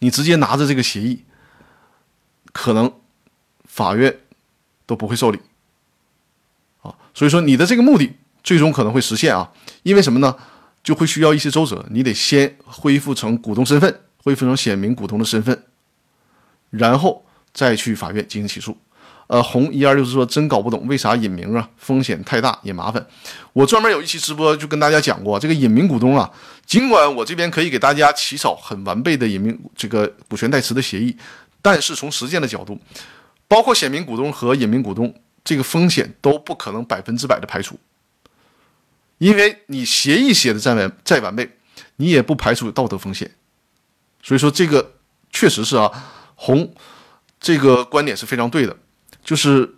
[0.00, 1.24] 你直接拿着这个协议，
[2.52, 2.92] 可能
[3.64, 4.18] 法院
[4.86, 5.40] 都不会受理。
[6.82, 9.52] 啊，所以说你的这个目的最终可能会实现啊，
[9.84, 10.36] 因为什么呢？
[10.82, 15.64] 就会需要一些周折，你得先恢复成股东身份，恢复成显名股东的身份，
[16.70, 17.24] 然后。
[17.54, 18.74] 再去法院进行起诉，
[19.26, 23.06] 呃，红一二六是说真搞不懂为啥隐名啊，风险太大也麻烦。
[23.52, 26.32] 我专门有一期直播就跟大家讲过，这个隐名股东啊，
[26.64, 31.14] 尽管我这边可以给大家起草很完备的隐名这个股权代持的协议，
[31.60, 32.80] 但是从实践的角度，
[33.46, 35.14] 包括显名股东和隐名股东
[35.44, 37.78] 这个风险都不可能百分之百的排除，
[39.22, 41.48] 因为你协议写的再完再完备，
[41.94, 43.30] 你也不排除道德风险。
[44.20, 44.94] 所以说这个
[45.30, 45.88] 确实是啊，
[46.34, 46.74] 红。
[47.38, 48.76] 这个观点是非常对的，
[49.24, 49.76] 就是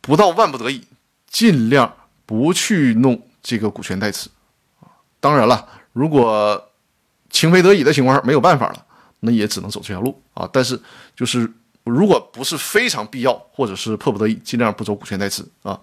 [0.00, 0.84] 不到万不得已，
[1.28, 4.28] 尽量不去弄这个股权代持
[5.18, 6.70] 当然了，如果
[7.30, 8.84] 情非得已的情况下没有办法了，
[9.20, 10.48] 那也只能走这条路啊。
[10.52, 10.80] 但是
[11.16, 15.80] 就是如果不是非常必要，或者是迫不得已，尽量不走股权代持啊。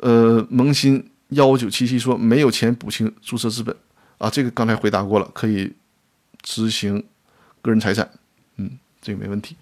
[0.00, 3.74] 呃，萌新幺九七七说没有钱补清注册资本
[4.18, 5.72] 啊，这个刚才回答过了，可以
[6.42, 7.04] 执行
[7.60, 8.10] 个人财产。
[8.56, 9.56] 嗯，这个没问题。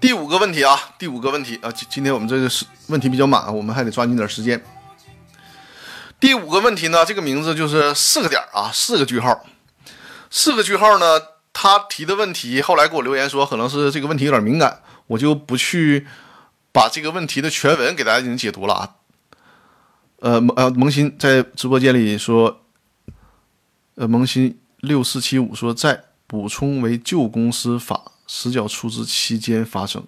[0.00, 4.60] 第五个问题啊，第五个问题啊，今今天我们这个是问题比较满，我们还得抓紧点时间。
[6.22, 9.44] 第五个问题呢，这个名字就是四个点啊，四个句号，
[10.30, 11.20] 四个句号呢，
[11.52, 14.82] 他提的问题，后来给我留言说，可能是这个问题有点敏感。
[15.08, 16.06] 我就不去
[16.70, 18.94] 把这个问题的全文给大家进行解读了啊。
[20.20, 22.60] 呃，呃萌新在直播间里说，
[23.96, 30.04] 呃萌新六四七五说在补充为旧公司法实缴出资期间发生。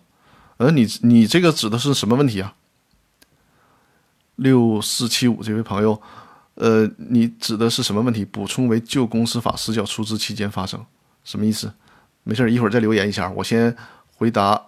[0.58, 2.54] 呃，你你这个指的是什么问题啊？
[4.36, 6.00] 六四七五这位朋友，
[6.54, 8.24] 呃，你指的是什么问题？
[8.24, 10.84] 补充为旧公司法实缴出资期间发生，
[11.22, 11.72] 什么意思？
[12.24, 13.76] 没事，一会儿再留言一下，我先
[14.16, 14.60] 回答。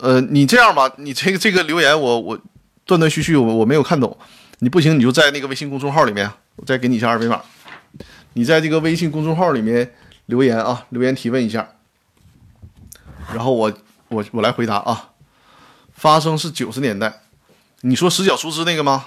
[0.00, 2.40] 呃，你这样吧，你这个这个留言我我
[2.86, 4.16] 断断续续我我没有看懂，
[4.60, 7.42] 你不行你就在那个微信公众号里面，我再给你一下二维码，
[8.32, 9.94] 你在这个微信公众号里面
[10.26, 11.68] 留言啊，留言提问一下，
[13.34, 13.72] 然后我
[14.08, 15.10] 我我来回答啊。
[15.92, 17.21] 发生是九十年代，
[17.82, 19.06] 你说实缴出资那个吗？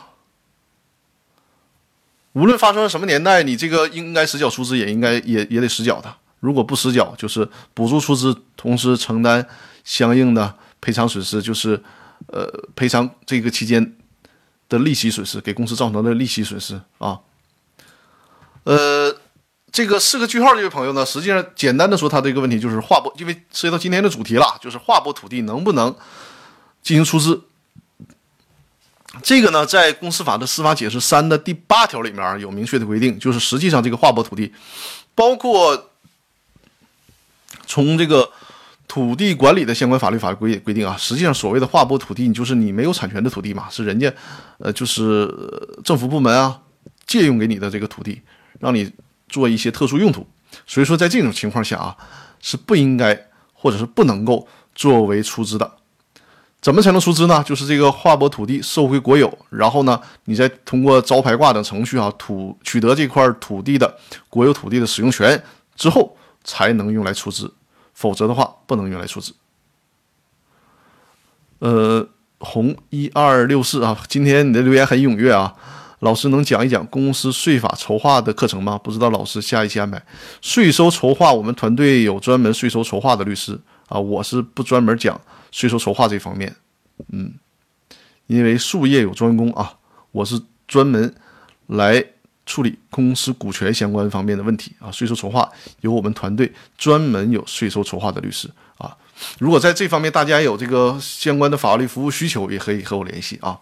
[2.34, 9.46] 无论发生什么年代，你这个应该实缴出资也应该也也得实缴的，如果不实缴，就是补助出资，同时承担
[9.84, 10.56] 相应的。
[10.82, 11.82] 赔偿损失就是，
[12.28, 13.96] 呃，赔偿这个期间
[14.70, 17.22] 的利息损失，给公司造成的利息损失啊。
[18.66, 19.16] 呃，
[19.72, 25.96] 这个四个句号这位朋友呢，实际上简单的说，他这个问题就是划拨，因为涉及到今天的主题了，就是划拨土地能不能
[26.84, 27.42] 进行出资。
[29.24, 34.54] 这个呢，在公司法的司法解释三的第八条里面有明确的规定，就是实际上这个划拨土地，
[35.14, 35.92] 包括
[37.66, 38.32] 从这个。
[38.88, 44.14] 土地管理的相关法律法规规定啊，实际上所谓的划拨土地，你就是你没有产权的土地嘛，是人家，
[44.60, 45.28] 呃，就是
[45.84, 46.62] 政府部门啊
[47.08, 48.22] 借用给你的这个土地，
[48.60, 48.90] 让你
[49.28, 50.26] 做一些特殊用途。
[50.68, 51.98] 所以说，在这种情况下啊，
[52.40, 53.20] 是不应该
[53.54, 55.70] 或者是不能够作为出资的。
[56.66, 57.44] 怎么才能出资呢？
[57.46, 63.96] 就是这个划拨土地收回国有，然后呢，你再通过招牌挂等程序啊，土取得这块土地的
[64.30, 65.44] 国有土地的使用权
[65.76, 67.54] 之后，才能用来出资。
[67.94, 69.32] 否则的话，不能用来出资。
[71.60, 72.10] 呃，
[72.40, 75.54] 红一二六四啊，今天你的留言很踊跃啊。
[76.00, 78.76] 老师能讲一讲公司税法筹划的课程吗？
[78.84, 80.04] 不知道老师下一期安排
[80.42, 85.22] 税收筹划，我们团队有专门税收筹划的律师啊，我是不专门讲
[85.56, 86.54] 税收筹划这方面。
[87.14, 87.34] 嗯，
[88.28, 89.78] 因为术业有专攻啊，
[90.12, 91.16] 我是专门
[91.68, 92.04] 来
[92.46, 95.50] 处理公司股权相关方面的问题啊，税收筹划
[95.80, 98.98] 由我们团队专门有税收筹划的律师啊。
[99.40, 103.62] 如果在这方面大家有这个相关的法律服务需求，也可以和我联系啊。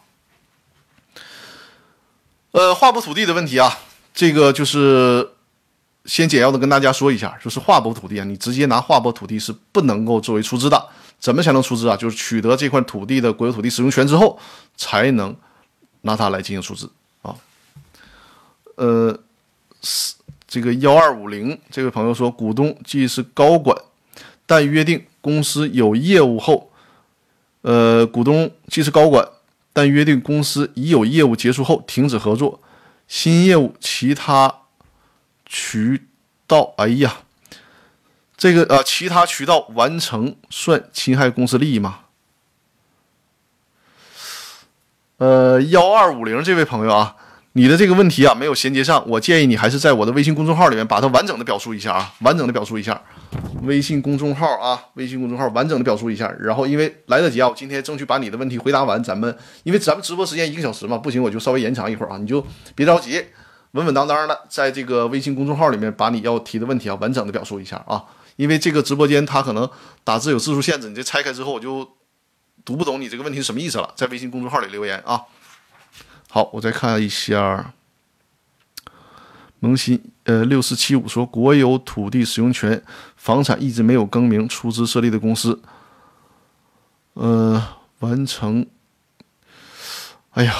[2.53, 3.77] 呃，划拨土地的问题啊，
[4.15, 5.29] 这个就是
[6.05, 10.89] 先简要的跟大家说一下，就是划拨土地啊，你直接拿划拨土地是不能够作为出资的。
[11.23, 11.95] 怎么才能出资啊？
[11.95, 14.37] 就是取得这块土地的国有土地使用权之后，
[14.75, 15.33] 才能
[16.01, 17.33] 拿它来进行出资啊。
[18.75, 19.17] 呃，
[20.45, 23.73] 这个幺二五零这位朋友说，股东既是高管，
[24.45, 26.69] 但约定公司有业务后，
[27.61, 29.25] 呃，股东既是高管，
[29.71, 32.59] 但约定公司已有业务结束后停止合作，
[33.07, 34.53] 新业务其他
[35.45, 36.05] 渠
[36.45, 37.19] 道，哎呀。
[38.43, 41.99] 这个呃，其他渠道完成算侵害公司利益吗？
[45.15, 47.15] 呃，幺二五零这位朋友啊，
[47.53, 53.01] 你的这个问题啊没有衔接上，我建议你还是在我的微信公众号里面把它完整的表述一下啊，完整的表述一下。
[53.61, 59.01] 微信公众号啊，微信公众号完整的表述一下，然后因为来得及啊，我今天争取把你的问题回答完。
[59.01, 59.33] 咱们
[59.63, 63.23] 因为咱们直播时间一个小时嘛，不行我就稍微延长一会儿啊，你就别着急，
[63.71, 68.03] 稳稳当当的在这个微信公众号里面把你要提的问题啊完整的表述一下啊。
[68.35, 69.69] 因为这个直播间它可能
[70.03, 71.87] 打字有字数限制，你这拆开之后我就
[72.65, 73.93] 读不懂你这个问题是什么意思了。
[73.95, 75.21] 在微信公众号里留言啊。
[76.29, 77.73] 好，我再看一下，
[79.59, 82.83] 萌新呃六四七五说国有土地使用权
[83.15, 85.61] 房产一直没有更名，出资设立的公司，
[87.13, 87.63] 呃
[87.99, 88.65] 完成。
[90.31, 90.55] 哎呀，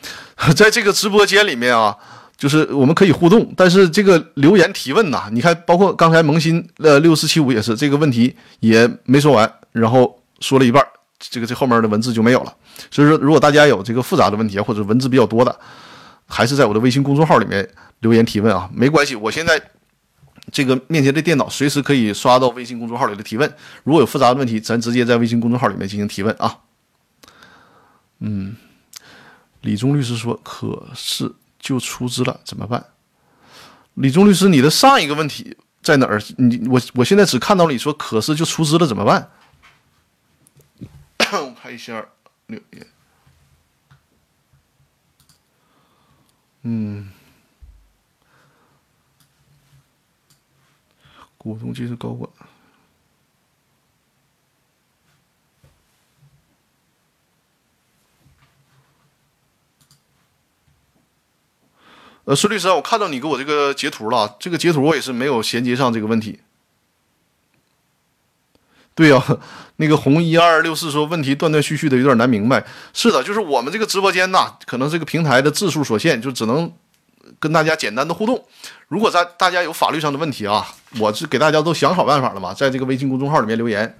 [0.56, 1.98] 在这个直播间里面啊。
[2.40, 10.82] 就是我们可以互动，但是这个留言提问呐，你看，包括刚才萌新呃六四七五也是这个问题也没说完，然后说了一半，
[11.18, 12.56] 这个这后面的文字就没有了。
[12.90, 15.54] 所以说，如果大家有这个复杂的问题或者文字比较多的，
[16.24, 17.68] 还是在我的微信公众号里面
[17.98, 19.60] 留言提问啊，没关系，我现在
[20.50, 23.46] 这个面前的电脑随时可以刷到微信公众号里的提问。
[23.84, 26.56] 如果有复杂的问题，咱直接在微信公众号里面进行提问啊。
[28.20, 28.56] 嗯，
[29.60, 31.30] 李忠律师说，可是。
[31.60, 32.84] 就出资了怎么办？
[33.94, 36.20] 李忠律师，你的上一个问题在哪儿？
[36.38, 39.30] 你我我现在只看到你说，可是就出资了怎么办？
[41.32, 42.04] 我看一下
[42.46, 42.86] 留言。
[46.62, 47.10] 嗯，
[51.38, 52.30] 股东既是高管。
[62.30, 66.38] 呃，孙律师，我看到你给我这个截图了，这个截图我也是没有衔接上这个问题。
[68.94, 69.20] 对呀，
[69.78, 72.64] 那个红一二六四说问题断断续续的，有点难明白。
[72.92, 76.72] 是的，就是我们这个直播间呐，可能这个平台的字数所限，就只能
[77.40, 78.44] 跟大家简单的互动。
[78.86, 80.64] 如果在大家有法律上的问题啊，
[81.00, 83.98] 我是给大家都想好办法了嘛，在这个微信公众号里面留言，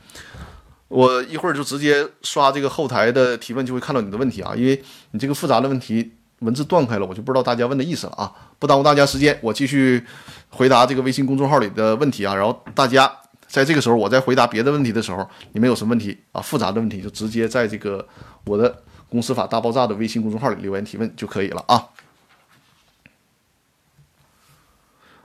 [0.87, 6.13] 我一会儿就直接刷这个后台的提问，就会看到你的问题啊，因为你这个复杂的问题。
[6.41, 8.33] 文字断开了，我就不知道大家问的意思了啊！
[8.59, 10.03] 不耽误大家时间，我继续
[10.49, 12.35] 回答这个微信公众号里的问题啊。
[12.35, 13.11] 然后大家
[13.47, 16.41] 在这个时候，我在回答别的问题的时候，你们有什么问题啊？
[16.41, 18.07] 复杂的问题就直接在这个
[18.47, 21.89] 我的公司法大爆炸的微信公众号里留言提问就可以了啊。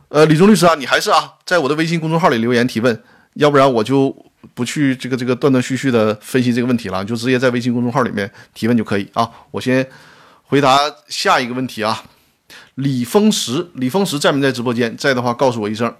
[0.09, 3.03] 呃，李忠律师啊，你还是啊，在我的微信公众号里留言提问，
[3.36, 4.13] 要不然我就
[4.53, 9.32] 不去这个这个断断续续的分析这个问题了，就直接在微信公众号里面提问就可以啊。
[9.51, 9.88] 我先。
[10.48, 12.04] 回答下一个问题啊，
[12.76, 14.96] 李峰石，李峰石在没在直播间？
[14.96, 15.93] 在的话，告诉我一声。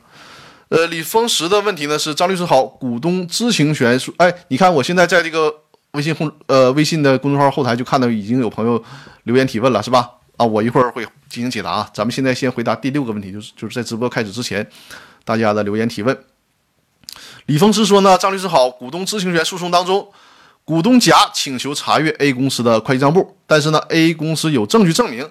[0.70, 5.54] 呃，李峰石的问题呢是张律师好，股东知情权属哎，你看我现在在这个
[5.91, 8.84] 微信公呃微信的公众号后台就看到已经有朋友
[9.24, 10.10] 留言提问了，是吧？
[10.38, 11.89] 啊，我一会儿会进行解答啊。
[11.93, 14.68] 咱们现在先回答第六个问题，就是就是在直播开始之前
[15.24, 16.18] 大家的留言提问。
[17.48, 20.08] 李峰石说呢，张律师好，股东知情权诉讼当中。
[20.66, 25.30] 股东甲请求查阅 A 公司的会计账簿，但是呢，A 公司有证据证明，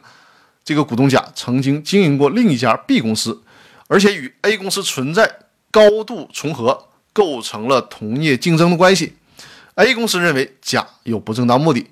[0.64, 3.42] 这个股东甲曾经经营过另一家 B 公司，
[3.88, 5.38] 而且与 A 公司存在
[5.72, 9.16] 高度重合，构成了同业竞争的关系。
[9.74, 11.84] A 公司认为甲有不正当目的，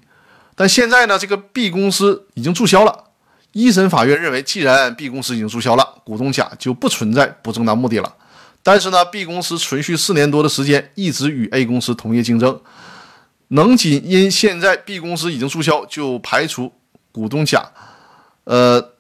[0.55, 3.07] 但现在呢，这个 B 公司已经注销了。
[3.51, 8.14] 一审法院认为，既然 B 公司已经注销了，股东甲就不存在不正当目的了。
[8.62, 12.61] 但是呢，B 公司存续四年多的时间，一直与 A 公司同业竞争。
[13.55, 16.72] 能仅因现在 B 公司已经注销就排除
[17.12, 17.70] 股东甲，
[18.44, 18.92] 呃，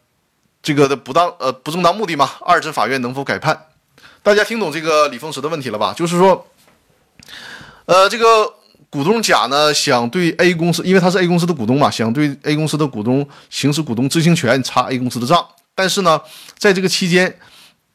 [0.62, 2.30] 这个的不当呃不正当目的吗？
[2.42, 3.66] 二审法院能否改判？
[4.22, 5.94] 大家听懂这个李峰石的问题了吧？
[5.96, 6.46] 就是说，
[7.86, 8.52] 呃，这个
[8.90, 15.44] 股东甲呢想对 A 公司，因为他是 A 公司的股东嘛，想对 A 公司的股东行使股东知情权，查 A 公司的账，
[15.74, 16.20] 但是呢，
[16.58, 17.34] 在这个期间，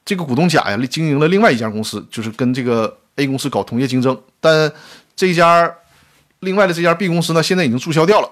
[0.03, 4.71] 这个股东甲呀经营了另外一家公司，就是跟这个 A 公司搞同业竞争，但
[5.15, 5.71] 这家
[6.39, 8.31] 另外的这家 B 公司呢，现在已经注销掉了。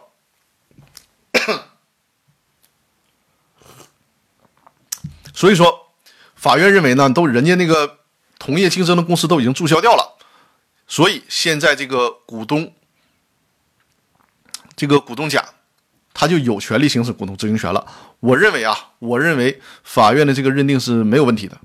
[5.33, 5.91] 所以说，
[6.35, 7.99] 法院认为呢，都人家那个
[8.39, 10.17] 同业竞争的公司都已经注销掉了，
[10.87, 12.73] 所以现在这个股东，
[14.75, 15.43] 这个股东甲，
[16.13, 17.85] 他就有权利行使股东知情权了。
[18.21, 21.57] 我认为啊，我认为法院的这个认定是没有问题的，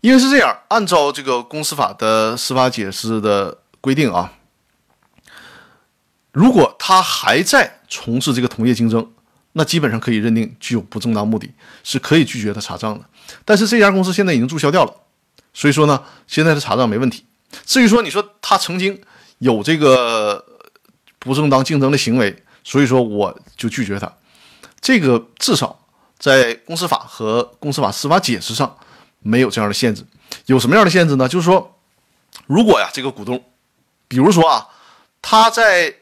[0.00, 4.32] 因为是这样，按照这个公司法的司法解释的规定啊，
[6.34, 9.10] 如果他还在从事这个同业竞争。
[9.56, 11.48] 那基本上可以认定具有不正当目的，
[11.84, 13.04] 是可以拒绝他查账的。
[13.44, 14.92] 但是这家公司现在已经注销掉了，
[15.52, 17.24] 所以说呢，现在的查账没问题。
[17.64, 19.00] 至于说你说他曾经
[19.38, 20.44] 有这个
[21.20, 24.12] 不正当竞争的行为，所以说我就拒绝他。
[24.80, 25.86] 这个至少
[26.18, 28.76] 在公司法和公司法司法解释上
[29.20, 30.04] 没有这样的限制。
[30.46, 31.28] 有什么样的限制呢？
[31.28, 31.78] 就是说，
[32.48, 33.40] 如果呀这个股东，
[34.08, 34.66] 比如说啊，
[35.22, 35.94] 他在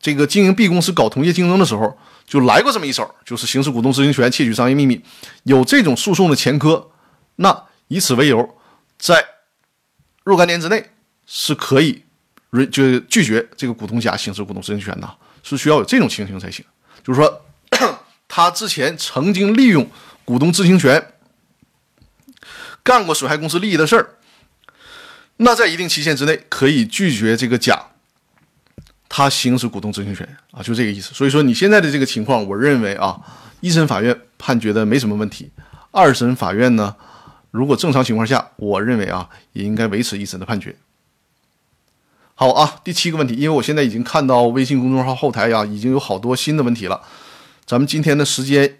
[0.00, 1.98] 这个经营 B 公司搞同业竞争的时候。
[2.28, 5.02] 就来过这么一手，就是行使股东知情权、窃取商业秘密，
[5.44, 6.90] 有这种诉讼的前科，
[7.36, 8.58] 那以此为由，
[8.98, 9.24] 在
[10.24, 10.90] 若干年之内
[11.24, 12.04] 是可以
[12.70, 15.10] 就拒绝这个股东甲行使股东知情权的，
[15.42, 16.62] 是需要有这种情形才行。
[17.02, 17.42] 就是说，
[18.28, 19.90] 他之前曾经利用
[20.26, 21.12] 股东知情权
[22.82, 24.16] 干过损害公司利益的事儿，
[25.38, 27.87] 那在一定期限之内可以拒绝这个甲。
[29.08, 31.14] 他行使股东知情权啊，就这个意思。
[31.14, 33.18] 所以说你现在的这个情况，我认为啊，
[33.60, 35.50] 一审法院判决的没什么问题。
[35.90, 36.94] 二审法院呢，
[37.50, 40.76] 如果正常情况下，我认为啊，也应该维持一审的判决。
[42.34, 47.00] 好啊，第七个问题，因为我现在已经看到微信公众号后台呀，已经有好多新的问题了。
[47.66, 48.78] 咱们今天的时间，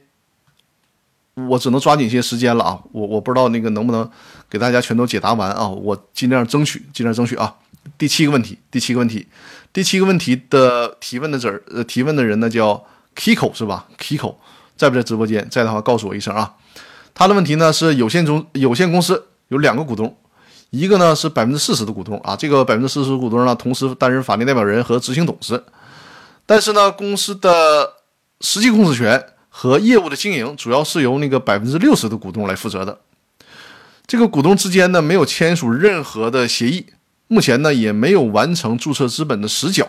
[1.35, 2.81] 我只能抓紧些时间了啊。
[2.93, 4.09] 我我不知道那个能不能
[4.49, 7.57] 给大家全都解答完啊，我尽量争取，尽量争取啊。
[7.97, 9.27] 第七个问题，第七个问题。
[9.73, 14.35] 第七个问题的提问的字儿，呃，提问的人呢叫 Kiko 是吧？Kiko
[14.77, 15.47] 在不在直播间？
[15.51, 16.55] 在的话告诉我一声啊。
[17.15, 20.17] 他的问题呢是有限中有限公司有两个股东，
[20.71, 25.63] 一个呢是百分之四十的股东啊，这个百分之四十股东呢同时担任法定代表人和执行董事，
[26.47, 27.95] 但是呢公司的
[28.41, 32.99] 实际控制权和业务的经营主要是由那个百分之六十的股东来负责的，
[34.07, 36.87] 这个股东之间呢没有签署任何的协议。
[37.29, 39.87] 目前呢也没有完成注册资本的实缴，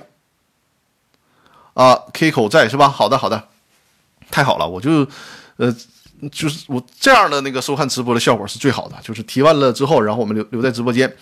[1.74, 2.90] 啊，K 口在是吧？
[2.90, 3.48] 好的，好的，
[4.30, 5.08] 太好了，我就，
[5.56, 5.74] 呃，
[6.32, 11.16] 就是我这样的那个收看直播的效果是最好的，就是提问了之后，然后我们留留在直播间，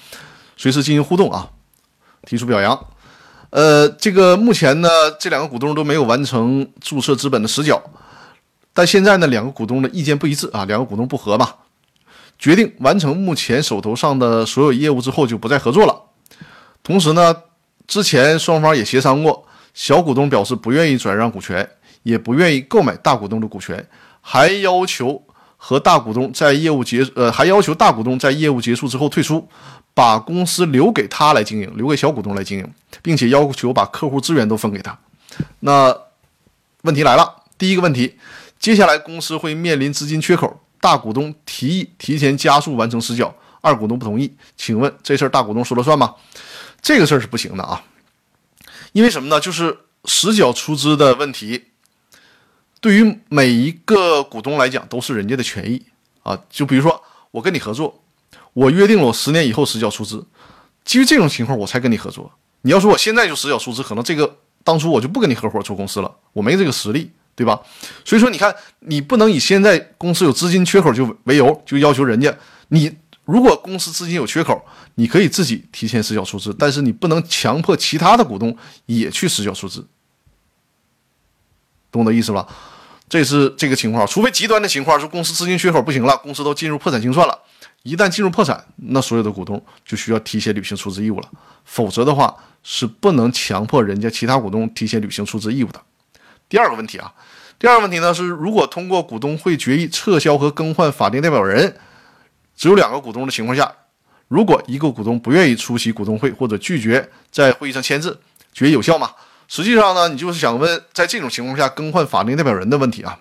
[0.58, 1.52] 随时进行互动啊，
[2.24, 2.88] 提出表扬。
[3.52, 4.90] 呃，这个目前呢
[5.20, 7.82] 这两个股东都没有完成注册资本的实缴，
[8.74, 11.54] 但现在呢两个股东的意见不一致啊，两个股东不和嘛，
[12.40, 16.07] 决定完成目前手头上的所有业务之后就不再合作了。
[16.88, 17.36] 同时呢，
[17.86, 21.70] 之前双方也协商过，小股东表示不愿意转让股权，
[22.04, 23.86] 也不愿意购买大股东的股权，
[24.22, 25.22] 还要求
[25.58, 29.46] 和大股东在业务结呃，还要求大股东在业务结束之后退出，
[29.94, 34.98] 把公司留给他来经营，留给小股东来经营，并且要求把客户资源都分给他。
[35.60, 35.94] 那
[36.84, 38.18] 问题来了，第一个问题，
[38.58, 46.16] 接下来公司会面临资金缺口，大股东提议提前加速完成实缴，二股东不同意，请问这事儿大股东说了算吗？
[46.88, 47.84] 这个事儿是不行的啊，
[48.94, 49.42] 因为什么呢？
[49.42, 51.66] 就是实缴出资的问题，
[52.80, 55.84] 对于每一个股东来讲都是人家的权益
[56.24, 56.40] 啊。
[56.50, 58.02] 就比如说我跟你合作，
[58.54, 60.26] 我约定了我十年以后实缴出资，
[60.86, 62.32] 基于这种情况我才跟你合作。
[62.62, 67.60] 你要说我现在就实缴出资，可能这个当初我就不跟你合伙做公司了，我没这个实力，对吧？
[68.06, 72.34] 所以说你看，你不能以现在公司有资金缺口就为由，就要求人家
[72.70, 72.96] 你。
[73.28, 74.66] 如果公司资金有缺口，
[74.96, 79.86] 你可以自己提前实缴出资，但是你不能强迫其他的股东也去实缴出资，
[81.92, 82.48] 懂我的意思吧？
[83.10, 87.38] 这是这个情况，除非极端的情况，说公司资金缺口不行了，公司都进入破产清算了。
[87.84, 91.30] 一旦进入破产，那所有的股东就需要提前履行出资义务了，
[91.66, 95.82] 否则的话是不能强迫人家其他股东提前履行出资义务的。
[96.48, 97.14] 第二个问题啊，
[97.60, 101.76] 第二个问题呢是，如果通过股东会决议撤销和更换法定代表人。
[102.58, 103.72] 只有两个股东的情况下，
[104.28, 108.20] 如果一个股东不愿意出席股东会或者拒绝在会议上签字，
[108.52, 109.12] 决议有效吗？
[109.48, 113.20] 实际上呢，你就是想问，在这种情况下更换法定代表人的问题啊。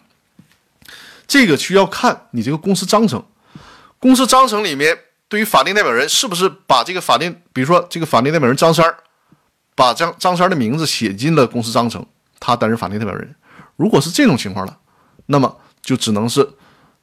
[1.29, 3.23] 这个需要看你这个公司章程，
[3.99, 8.97] 公司章程里面对于法定代表人是不是把这个法定，比如说这个法定代表人张三儿，
[9.75, 12.05] 把张张三儿的名字写进了公司章程，
[12.41, 13.35] 他担任法定代表人。
[13.77, 14.79] 如果是这种情况了，
[15.27, 16.49] 那么就只能是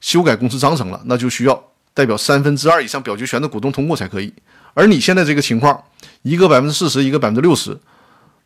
[0.02, 1.64] 修改公司章程了，那就需要
[1.94, 4.34] 代表三分之二以上表决权的股东通过才可以。
[4.74, 5.84] 而你现在这个情况，
[6.24, 7.78] 一个百分之四十，一个百分之六十，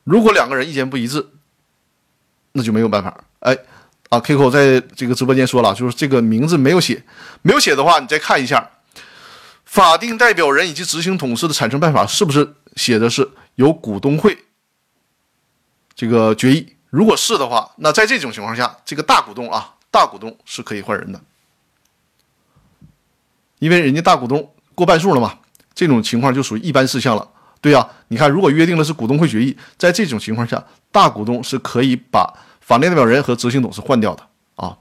[0.04, 1.26] 如果两个人意见不一致，
[2.52, 3.24] 那就没有办法。
[3.40, 3.58] 哎，
[4.10, 7.04] 啊，Kiko 在这个直播间说了，就是这个名字没有写，
[7.42, 8.70] 没有写的话，你再看一下，
[9.64, 14.38] 法定代表人以及执行董事的产生办法是不是写的是由股东会
[15.96, 16.76] 这个决议？
[16.90, 21.22] 如果是的话，那在这种情况下，这个大股东啊，大股东是可以换人的，
[23.60, 25.38] 因为人家大股东过半数了嘛。
[25.74, 27.28] 这种情况就属于一般事项了。
[27.62, 34.24] 对呀，你看，如果约定的是股东会决议，在这种情况下，大股东是可以把法定代表人和执行董事换掉的
[34.56, 34.76] 啊。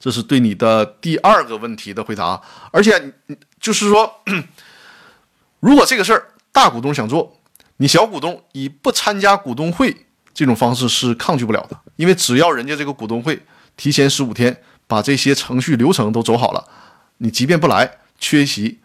[0.00, 2.40] 这是对你的第二个问题的回答。
[2.70, 3.12] 而且，
[3.60, 4.10] 就是说，
[5.60, 7.36] 如果这个事儿大股东想做，
[7.76, 13.42] 你小股东以不参加股东会这种方式是抗拒不了的，因为只要人家这个股东会
[13.76, 16.64] 提前十五天把这些程序流程都走好了，
[17.18, 18.78] 你即便不来缺席。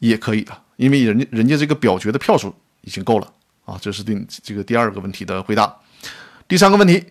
[0.00, 3.32] 也可以的，因为人家人家这个表决的票数已经够了
[3.64, 5.74] 啊，这是对这个第二个问题的回答。
[6.46, 7.02] 第三个问题，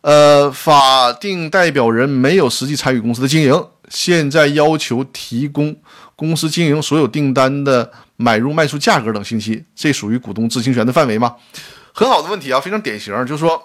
[0.00, 5.76] 呃，法定代表人没有实际参与公司的经营，现在要求提供
[6.16, 11.36] 公司经营所有订单的买入卖出价格等信息，这属于股东知情权的范围吗？
[11.92, 13.62] 很好的问题啊，非常典型，就是说，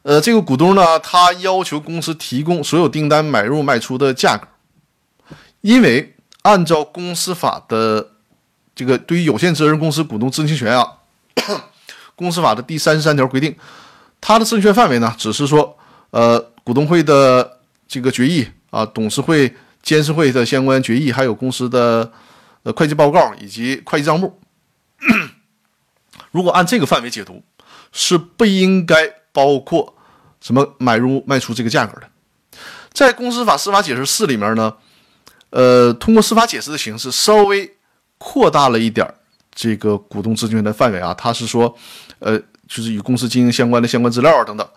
[0.00, 4.48] 呃，这个股东呢，他要求公司提供所有订单买入卖出的价格，
[5.64, 6.12] 因为。
[6.44, 8.10] 按照公司法的
[8.74, 10.86] 这个对于有限责任公司股东知情权啊，
[12.14, 13.56] 公司法的第三十三条规定，
[14.20, 15.74] 它的知情权范围呢，只是说，
[16.10, 22.12] 呃，股东会的这个决议啊，董事会、监事会的相关决议，还有公司的
[22.64, 24.38] 呃会计报告以及会计账目。
[26.30, 27.42] 如果按这个范围解读，
[27.90, 29.96] 是不应该包括
[30.42, 32.10] 什么买入卖出这个价格的。
[32.92, 34.74] 在公司法司法解释四里面呢。
[35.54, 37.76] 呃，通过司法解释的形式，稍微
[38.18, 39.08] 扩大了一点
[39.54, 41.14] 这个股东知情权的范围啊。
[41.14, 41.72] 他是说，
[42.18, 42.36] 呃，
[42.66, 44.68] 就是与公司经营相关的相关资料啊等等。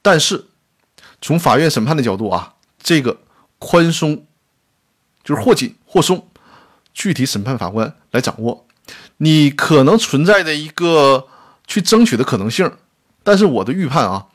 [0.00, 0.46] 但是
[1.20, 3.18] 从法院审判的角度啊，这个
[3.58, 4.24] 宽松
[5.24, 6.28] 就是或紧或松，
[6.92, 8.68] 具体审判法官来掌握。
[9.16, 11.26] 你可能存在的一个
[11.66, 12.70] 去争取的可能性，
[13.24, 14.26] 但是我的预判啊，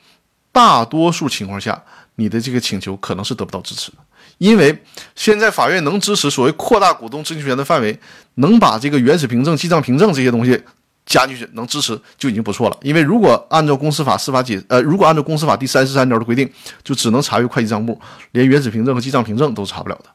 [0.51, 1.81] 大多数情况下，
[2.15, 3.97] 你的这个请求可能是得不到支持的。
[4.39, 4.83] 因为
[5.15, 7.99] 现在法院能支持所谓扩大股东知情权的范围，
[8.35, 10.59] 能把这个原始凭证、记账凭证这些东西
[11.05, 12.77] 加进去，能支持就已经不错了。
[12.81, 16.49] 因为如果按照公司法司法解，呃，如果按照公司法第三十三条的规定，
[16.83, 17.99] 就只能查阅会计账簿，
[18.31, 20.05] 连原始凭证和记账凭证都查不了的。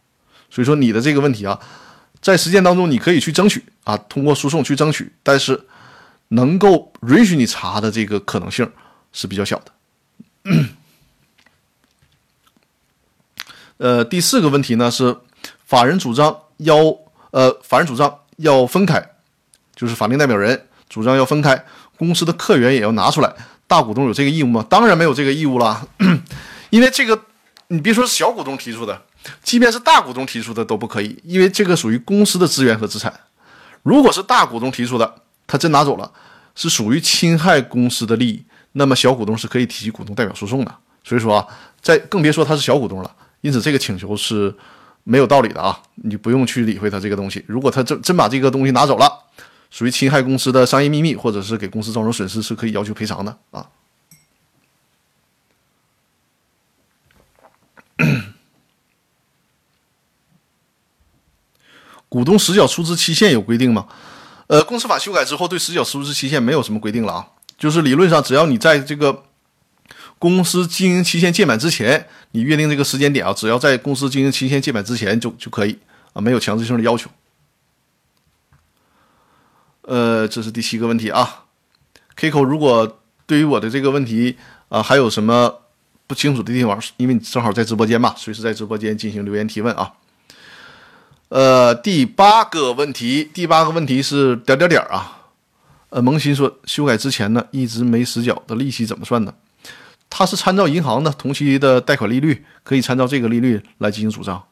[0.51, 1.61] 所以说你的这个问题啊，
[2.23, 5.61] 在实践当中你可以去争取啊，通过诉讼去争取，但是
[6.29, 8.71] 能够允许你查的这个可能性
[9.13, 10.55] 是比较小的。
[13.79, 15.17] 呃，第四个问题呢是，
[15.67, 16.77] 法人主张要
[17.31, 19.05] 呃，法人主张要分开，
[19.75, 21.65] 就是法定代表人主张要分开，
[21.97, 23.35] 公司的客源也要拿出来，
[23.67, 24.65] 大股东有这个义务吗？
[24.71, 25.89] 当然没有这个义务了，
[26.71, 27.21] 因为这个
[27.69, 29.03] 你别说是小股东提出的，
[29.43, 33.13] 即便是大股东提出的都不可以，因为这个属于公司的资源和资产。
[33.83, 35.15] 如果是大股东提出的，
[35.47, 36.11] 他真拿走了，
[36.55, 40.73] 是属于侵害公司的利益，那么小股东是可以提起股东代表诉讼的。
[41.03, 41.47] 所以说啊，
[41.83, 43.11] 在更别说他是小股东了。
[43.45, 44.55] 因此，这个请求是
[45.03, 45.79] 没有道理的啊！
[45.97, 47.45] 你不用去理会他这个东西。
[47.47, 49.25] 如果他真真把这个东西拿走了，
[49.71, 53.69] 属于侵害公司的商业秘密，或者是给公司造成损失，是可以要求赔偿的啊。
[62.09, 63.87] 股东实缴出资期限有规定吗？
[64.47, 67.29] 呃，公司法修改之后，对实缴出资期限没有什么规定了啊。
[67.59, 69.25] 就是理论上，只要你在这个。
[70.25, 75.79] 公司经营期限届满之前，你约定这个时间点啊，只要在公司经营期限届满之前就就可以
[76.15, 77.11] 啊，没有强制性的要求。
[79.83, 81.45] 呃，这是第七个问题啊
[82.19, 84.39] ，Kiko，如果对于我的这个问题
[84.71, 85.61] 啊还有什么
[86.07, 89.93] 不清楚的地方，因为你正好在直播间嘛，随时在直播间进行留言提问啊。
[91.29, 95.29] 呃，第八个问题，第八个问题是点点点啊。
[95.91, 99.35] 呃，萌新说修改之前呢一直没实缴的利息怎么算呢？
[100.17, 104.45] 它是参照银行的同期的贷款利率，可以参照这个利率来进行主张。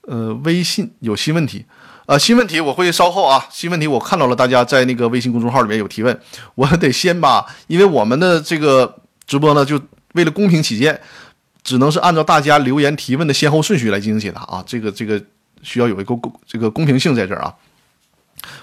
[0.00, 1.64] 呃，微信有新问题，
[2.06, 6.20] 呃，新问题我会稍后啊，新问题我看到了，大家在那个微信公众号里面有提问，
[6.56, 9.80] 我得先把，因为我们的这个直播呢，就
[10.14, 11.00] 为了公平起见，
[11.62, 15.22] 只能是按照大家留言提问的先后顺序来进行解答啊，这个这个
[15.62, 17.54] 需要有一个公这个公平性在这儿啊。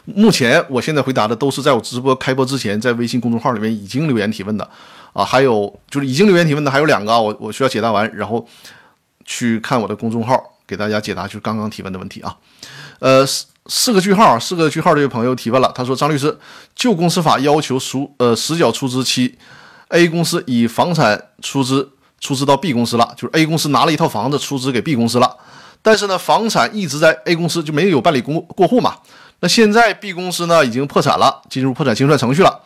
[0.05, 4.69] 目前我现在回答的都是在我直播开播之前，在微信公众号里面已经留言提问的
[5.13, 8.47] 啊，还有就是已经留言提问的还有两个啊，我我需要解答完，然后
[9.25, 12.35] 去看我的公众号给大家解答就是刚刚提问的问题啊。
[12.99, 16.37] 呃，四四个句号，四个句号这位朋友提问了，他说张律师，
[16.75, 19.37] 旧公司法要求赎呃实缴出资期
[19.89, 25.37] ，A 公司以房产出资出资到 B 公司了，就是 A 公司拿了一套房子出资给 B 公司了，
[25.81, 28.95] 但是呢，房产一直在 A 公司就没有办理过过户嘛。
[29.41, 32.61] 那现在 B 公司呢已经破产了，进入破产清算程序了。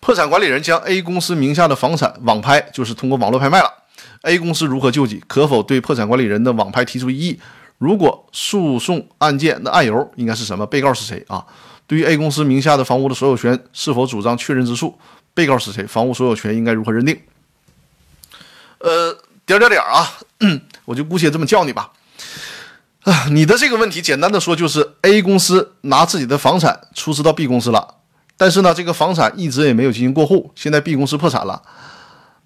[0.00, 3.72] 破产管理人将 A 公司名下的房产网拍，就是通过网络拍卖了。
[4.22, 5.22] A 公司如何救济？
[5.26, 7.40] 可否对破产管理人的网拍提出异议？
[7.78, 10.66] 如果诉讼案件的案由应该是什么？
[10.66, 11.44] 被告是谁啊？
[11.86, 14.98] 对于 A 公司名下的房屋的所有权，是否主张确认之诉？
[15.34, 15.86] 被告是谁？
[15.86, 17.20] 房屋所有权应该如何认定？
[18.78, 20.18] 呃，点点点啊，
[20.84, 21.92] 我就姑且这么叫你吧。
[23.06, 27.98] 啊，你的这个问题简单的说就是 A 公司拿自己的房产出资到 B 公司了，
[28.36, 31.62] 但是呢，这个房产一直也没有进行过户，现在 B 公司破产了。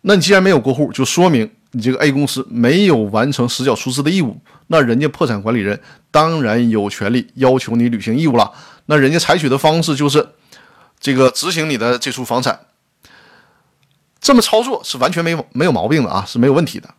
[0.03, 5.81] 那你既然没有过户，就说明你这个 A 公司没有完成实缴出资的义务，那人家破产管理人
[6.11, 8.53] 当然有权利要求你履行义务了。
[8.85, 10.29] 那人家采取的方式就是
[10.99, 12.61] 这个执行你的这处房产，
[14.21, 16.91] 这么操作是完全没有没有毛病的啊，是没有问题的。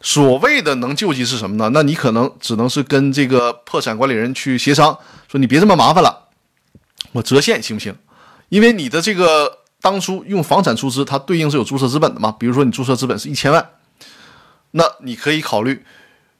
[0.00, 1.70] 所谓的能救济是什么呢？
[1.74, 4.96] 那你可能只能是跟这个破产管理人去协商，
[5.26, 6.28] 说你别这么麻烦了，
[7.10, 7.92] 我折现行不行？
[8.48, 12.30] 因为你的这个当初用房产出资，它对应是有注册资本的嘛。
[12.30, 13.70] 比如说你注册资本是一千万，
[14.70, 15.84] 那你可以考虑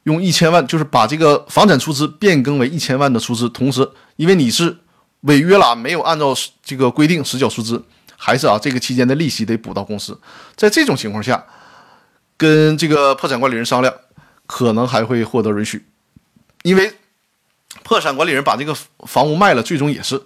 [0.04, 4.78] 用一千万，就是把这个房产出资变更为一千万的出资，同时因为你是
[5.22, 6.32] 违约了，没有按照
[6.62, 7.84] 这个规定实缴出资，
[8.16, 10.16] 还是啊这个期间的利息得补到公司。
[10.54, 11.44] 在这种情况下。
[12.38, 13.92] 跟这个破产管理人商量，
[14.46, 15.84] 可能还会获得允许，
[16.62, 16.94] 因为
[17.82, 20.22] 破产管理人把这个房屋卖了，最终也是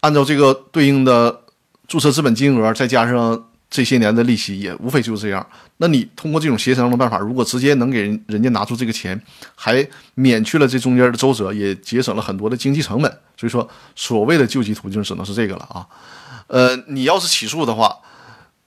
[0.00, 1.42] 按照这个对应的
[1.86, 5.46] 注册资本金额，再加上这些年的利息，也无非就是这样。
[5.76, 9.20] 那你通过这种协商的办法，如果直接能给人人家拿出这个钱，
[9.54, 13.10] 还免去了这中间的周折，也节省了很多的经济成本。
[13.36, 15.86] 所以说，所谓的救济途径只能是这个了啊。
[16.46, 17.94] 呃，你要是起诉的话。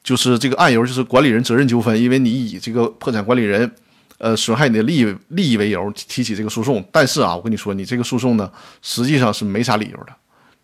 [0.03, 3.71] 就是这个案由，就是管理人责任纠纷，因为你以这个破产管理人，
[4.17, 6.83] 呃，损害你的利益利益为由提起这个诉讼。
[6.91, 10.13] 但是啊，我跟你说，你这个诉讼呢，实际上是没啥理由的。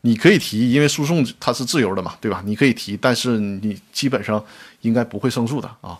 [0.01, 2.41] 你可以提，因为诉讼它是自由的嘛，对吧？
[2.45, 4.43] 你可以提，但是你基本上
[4.81, 5.97] 应该不会胜诉的啊。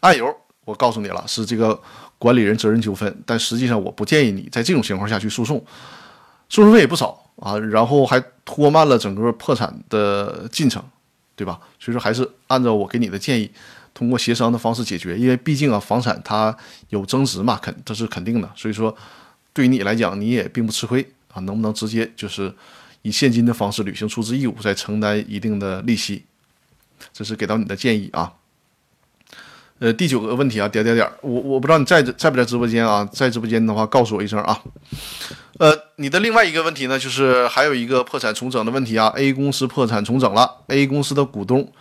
[0.00, 0.34] 案由
[0.64, 1.78] 我告诉你了，是这个
[2.18, 5.58] 管理人责任纠纷，但实际上我不建议你在这种情况下去诉讼，
[6.48, 10.82] 诉讼费也不少啊，然后还拖慢了整个破产的进程。
[11.38, 11.60] 对吧？
[11.78, 13.48] 所以说还是按照我给你的建议，
[13.94, 15.16] 通过协商的方式解决。
[15.16, 16.54] 因为毕竟啊，房产它
[16.88, 18.50] 有增值嘛，肯这是肯定的。
[18.56, 18.92] 所以说，
[19.52, 21.38] 对于你来讲，你也并不吃亏啊。
[21.42, 22.52] 能不能直接就是
[23.02, 26.24] 以现金的方式履行出资义务，再承担一定的利息？
[27.12, 28.32] 这是给到你的建议啊。
[29.80, 33.08] 呃，第九个问题啊，点点点，我我不知道你在在不在直播间啊？
[33.12, 34.60] 在直播间的话，告诉我一声啊。
[35.58, 39.06] 呃，你的另外一个问题呢，就是还有一个破产重整的问题啊。
[39.16, 41.72] A 公司破产重整了，A 公司的股东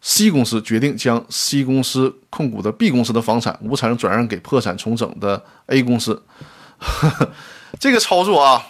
[0.00, 6.22] C 公司决定将 C 公司控股的 B 公司的房产无偿转让给破产重整的 A 公司。
[7.78, 8.66] 这个操作啊，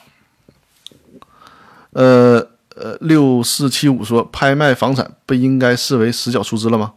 [1.92, 2.44] 呃
[2.74, 6.94] 呃，六四七五说，拍卖房产不应该视为实缴出资了吗？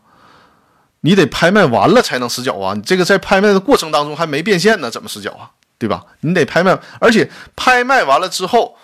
[1.02, 5.52] 你得拍卖完了才能实缴啊，你这个在拍卖的过程当中还没变现呢，怎么实缴啊？
[5.80, 6.04] 对吧？
[6.22, 8.76] 你得拍卖，而且拍卖完了之后，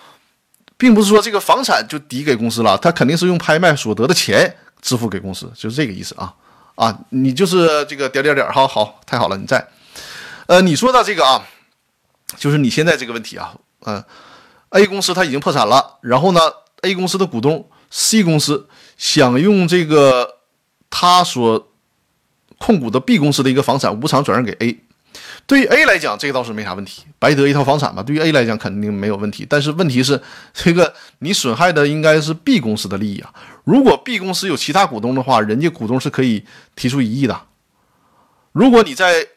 [0.78, 6.32] 并不是说这个房产就抵给公司了，他肯定是用拍卖所得的钱支付给公司，就是这个意思啊
[6.76, 6.96] 啊！
[7.10, 9.68] 你就是这个点点点，好好，太好了，你在。
[10.46, 11.44] 呃，你说的这个啊，
[12.38, 13.56] 就是你现在这个问题啊，
[13.86, 14.04] 嗯
[14.70, 16.42] ，A 公司它已经破产了，然后呢
[16.82, 20.40] ，A 公司的股东 C 公司想用这个
[20.92, 21.73] 他所
[22.64, 24.80] 控股的 B 公司的一个房产无偿转让给 A。
[25.46, 28.02] 对于 A 来讲，这个倒是没啥问题，白得一套房产嘛。
[28.02, 29.46] 对于 A 来讲，肯定没有问题。
[29.48, 30.22] 但是问题是，
[30.54, 33.34] 这个你损害的应该是 B 公司的利益啊。
[33.66, 36.46] 如果 B 公司有其他股东的话，人家股东是可以
[36.78, 37.38] 提出异议的。
[38.54, 39.28] 如果你在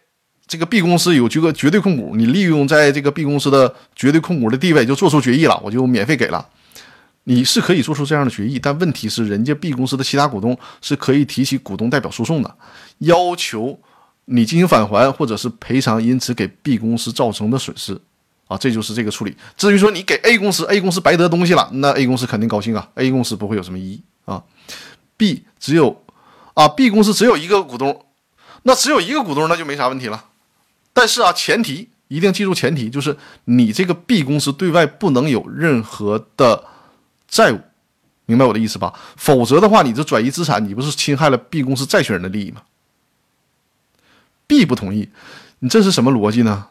[0.47, 6.47] 这个 B 公司有这个绝对控股，你利用在这个 B 公司的绝对控股的地位就做出决议了，我就免费给了，
[7.29, 8.59] 你是可以做出这样的决议。
[8.59, 12.57] 但问题是，人家 B 公司的其他股东是可以提起股东代表诉讼的，
[12.99, 13.79] 要求。
[14.29, 17.97] 你进行返还或者是赔偿，因此给 B 公司造成的损失，
[18.49, 19.37] 啊，这就是这个处理。
[19.57, 24.43] 至于说你给 A 公司，A 公司白得东西了，那 A 公司肯定高兴啊，A 公司不会有什么异议啊。
[25.17, 26.03] B 只有
[26.55, 28.07] 啊，B 公司只有一个股东，
[28.65, 30.25] 那只有一个股东，那就没啥问题了。
[30.93, 36.65] 但是啊，前提一定记住前提，就是你这个 B 公司对外不能有任何的
[37.29, 37.61] 债务，
[38.27, 38.93] 明白我的意思吧？
[39.17, 42.63] 否则的话，你这转移资产，你不是侵害了 B 公司债权人的利益吗
[44.47, 45.11] ？B 不同意，
[45.59, 46.69] 你这是什么逻辑呢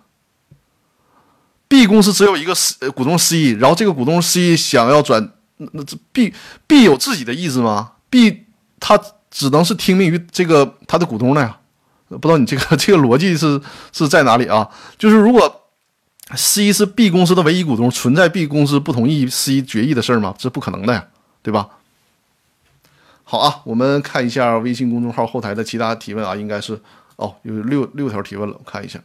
[1.68, 6.34] ？B 公司只有一个 C 股东 C，然后这个股东 C 想要转，那那这 B
[6.68, 8.46] B 有自己的意志吗？B
[8.80, 9.00] 他
[9.30, 11.58] 只能是听命于这个他的股东的呀。
[12.08, 13.60] 不知道你这个 这个逻辑是
[13.92, 14.70] 是在哪里啊？
[14.98, 15.65] 就是如果
[16.34, 20.34] C 是 B 公司的唯一股东，存在 B 公司不同意 C 决议的事儿吗？
[20.38, 21.08] 这不可能的呀，
[21.44, 21.70] 对吧？
[23.24, 26.82] 好啊，我们看一下微信公众号后台的其他提问啊，应该是
[27.18, 29.00] 哦，有六六条提问了，我看一下。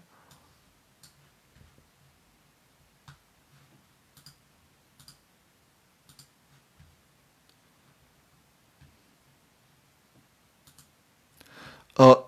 [11.96, 12.26] 呃。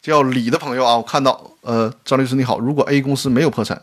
[0.00, 3.80] 叫李的朋友啊，我看到，呃，张律师你好，如果 A 公司没有破产，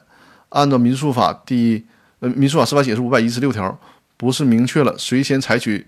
[0.50, 1.86] 按照民诉法第
[2.20, 3.80] 呃民诉法司法解释五百一十六条，
[4.18, 5.88] 不是明确了谁先采取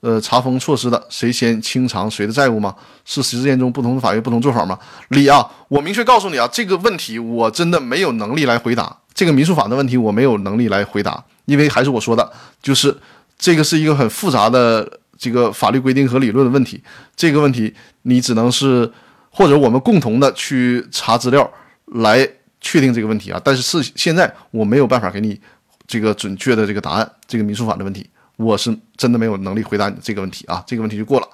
[0.00, 2.76] 呃查封措施的，谁先清偿谁的债务吗？
[3.04, 4.78] 是实践中不同的法院不同做法吗？
[5.08, 12.96] 李啊，我明确告诉你啊，这个问题我真的没有能力来回答，这个民诉法的问题我没有能力来回答，因为还是我说的，就是
[13.36, 16.80] 这个是一个很复杂的这个法律规定和理论的问题，
[17.16, 18.88] 这个问题你只能是。
[19.36, 21.52] 或者我们共同的去查资料
[21.84, 22.26] 来
[22.58, 25.38] 确定这个问题啊，但是是现在我没有办法给你
[25.86, 30.46] 这个准确的这个答案，这个民诉法的问题，我是真的没有能力回答你这个问题。
[30.46, 30.96] 啊，这个问题。
[30.96, 31.28] 就过了。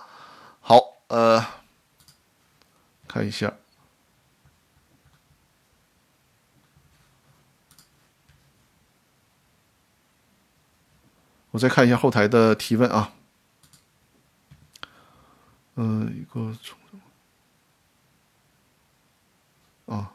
[0.61, 1.47] 好，呃，
[3.07, 3.53] 看一下，
[11.53, 13.13] 我再看一下后台的提问啊，
[15.77, 16.77] 嗯，一个从。
[19.93, 20.11] 啊，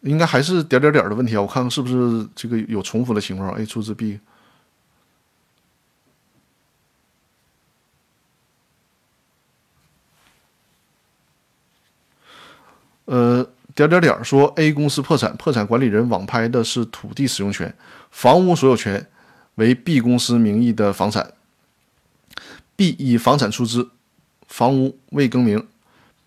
[0.00, 1.42] 应该还是点点点的问题啊！
[1.42, 3.50] 我看看是不是这个有重复的情况。
[3.60, 4.20] A 出资 B，
[13.04, 17.76] 呃，点点点说 A 公司破产，破产管理人网拍的是土地使用权，
[18.10, 19.06] 房屋所有权
[19.56, 21.34] 为 B 公司名义的房产
[22.76, 23.90] ，B 以房产出资，
[24.48, 25.66] 房屋未更名。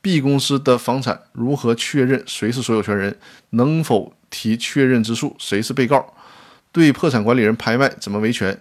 [0.01, 3.17] B 公司的房产如何确认谁是所有权人？
[3.51, 5.35] 能否提确认之诉？
[5.37, 6.13] 谁是被告？
[6.71, 8.57] 对破产管理人拍卖怎么维权？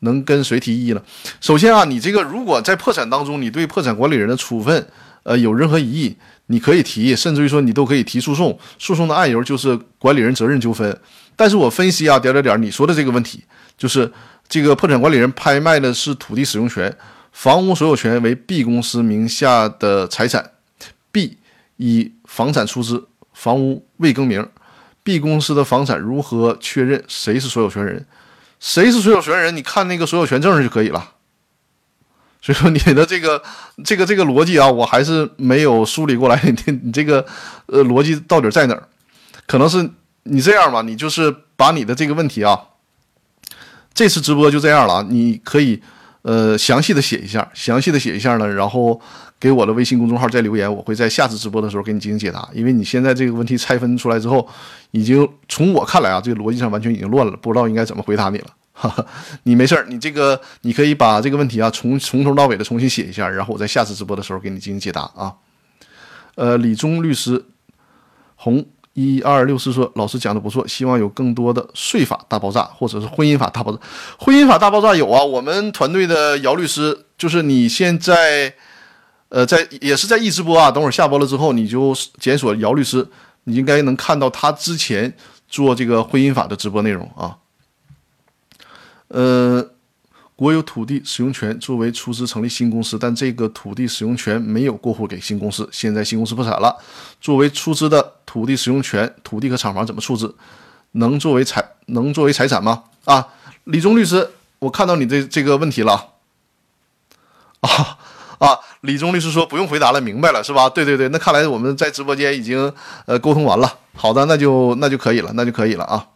[0.00, 1.02] 能跟谁提异议呢？
[1.40, 4.86] 首先啊，你这个如果在破产当中，你对破产管理人的处分，
[5.22, 6.16] 呃，有任何异议，
[6.48, 8.58] 你可以提，甚至于说你都可以提诉讼。
[8.78, 10.94] 诉讼的案由就是管理人责任纠纷。
[11.36, 13.42] 但是我分析啊，点点点，你说的这个问题，
[13.78, 14.12] 就是
[14.46, 16.94] 这个破产管理人拍卖的是土地使用权，
[17.32, 20.50] 房屋所有权为 B 公司名下的财产。
[21.76, 24.48] 以房产出资，房屋未更名。
[25.02, 28.06] B 公司的房产如何确认谁是所有权人？
[28.58, 29.54] 谁是所有权人？
[29.54, 31.10] 你看那个所有权证就可以了。
[32.40, 33.42] 所以说你的这个
[33.84, 36.40] 这个这个逻辑啊，我还是没有梳理过来。
[36.42, 37.26] 你你这个
[37.66, 38.88] 呃逻辑到底在哪儿？
[39.46, 39.90] 可能是
[40.22, 42.58] 你这样吧，你就是把你的这个问题啊，
[43.92, 45.82] 这次直播就这样了，你可以
[46.22, 49.00] 呃详细的写一下，详细的写一下呢，然后。
[49.44, 52.48] 给我的微信公众号再留言，我会在下次直播的时候给你进行解答。
[52.54, 54.48] 因为你现在这个问题拆分出来之后，
[54.92, 58.46] 已经从我看来啊，这个逻辑上完全已经乱了，不知道应该怎么回答你了。
[58.72, 59.04] 哈哈，
[59.42, 65.34] 你没事儿，你这个你可以把这个问题啊从从头到尾的重新写一下，然后我在下次直播的时候给你进行解答啊。
[66.36, 67.44] 呃，李忠律师，
[68.36, 68.64] 红
[68.94, 73.78] 一二六四说老师讲的不错，希望有更多的税法大爆炸或者是婚姻法大爆炸。
[74.18, 78.54] 婚姻法大爆炸有啊，我们团队的姚律师就是你现在。
[79.30, 83.08] 呃，在也是在易直播啊，等会儿下播了之后，你就检索姚律师，
[83.44, 85.12] 你应该能看到他之前
[85.48, 87.38] 做这个婚姻法的直播内容啊。
[89.08, 89.70] 呃，
[90.36, 96.76] 国有土地使用权作为出资成立新公司，但这个土地使用权没有过户给新公司，现在新公司破产了，
[97.20, 100.32] 作为出资的土地使用权，土地和厂房怎么处置？
[100.92, 102.84] 能作为财能作为财产吗？
[103.04, 103.26] 啊，
[103.64, 106.12] 李忠律师，我看到你这这个问题了
[107.60, 107.98] 啊。
[108.38, 110.68] 啊，李忠律师说不用回答了，明白了是吧？
[110.68, 112.70] 对对对，那看来我们在直播间已经
[113.06, 113.78] 呃沟通完了。
[113.94, 116.08] 好的，那就那就可以了，那就可以了啊。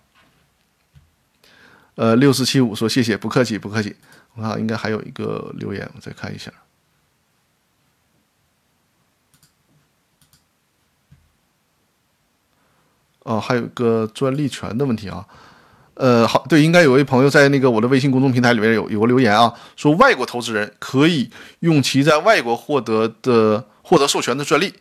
[1.95, 3.97] 呃，六四七五说谢谢，不客气不客气。
[4.35, 6.53] 我看应该还有一个留言，我再看一下。
[13.21, 15.27] 哦，还有一个专利权的问题啊。
[15.99, 21.29] 呃，好，对，应该有位朋友在那个我的微信公众平台里面有有个留言啊，说外国投资人可以
[21.59, 24.73] 用其在外国获得的获得授权的专利，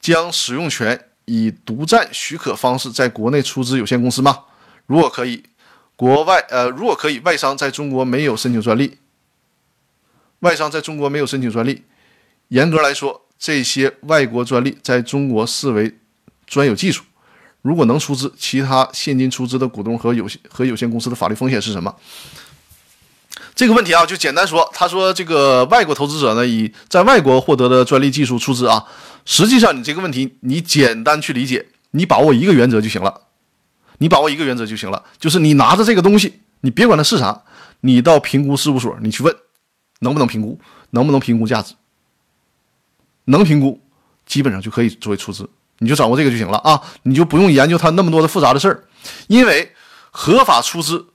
[0.00, 4.38] 将使用权以独占许可方式在国内出资有限公司吗？
[4.86, 5.42] 如果可以，
[5.96, 8.98] 国外呃，如果可以，外商在中国没有申请专利，
[10.40, 11.82] 外商在中国没有申请专利，
[12.48, 15.92] 严格来说，这些外国专利在中国视为
[16.46, 17.02] 专有技术。
[17.62, 21.94] 如果能出资，其他现金出资的股东和有限和有限公司的法律风险是什么？
[23.54, 28.84] 这个问题啊，就简单说，他说这个外国投资者呢，以在外国获得的专利技术出资啊，
[29.24, 33.22] 实际上你这个问题你简单去理解，你把握一个原则就行了，
[33.98, 37.42] 你把握一个原则就行了，就是你拿着这个东西，你别管它是啥，
[37.82, 39.34] 你到评估事务所你去问，
[40.00, 40.58] 能不能评估，
[40.90, 41.74] 能不能评估价值，
[43.26, 43.80] 能评估，
[44.26, 45.48] 基本上就可以作为出资。
[45.78, 48.84] 你就掌握这个就行了啊，你就不用研究它那么多的复杂的事儿，
[49.26, 49.72] 因为
[50.10, 51.06] 合法出资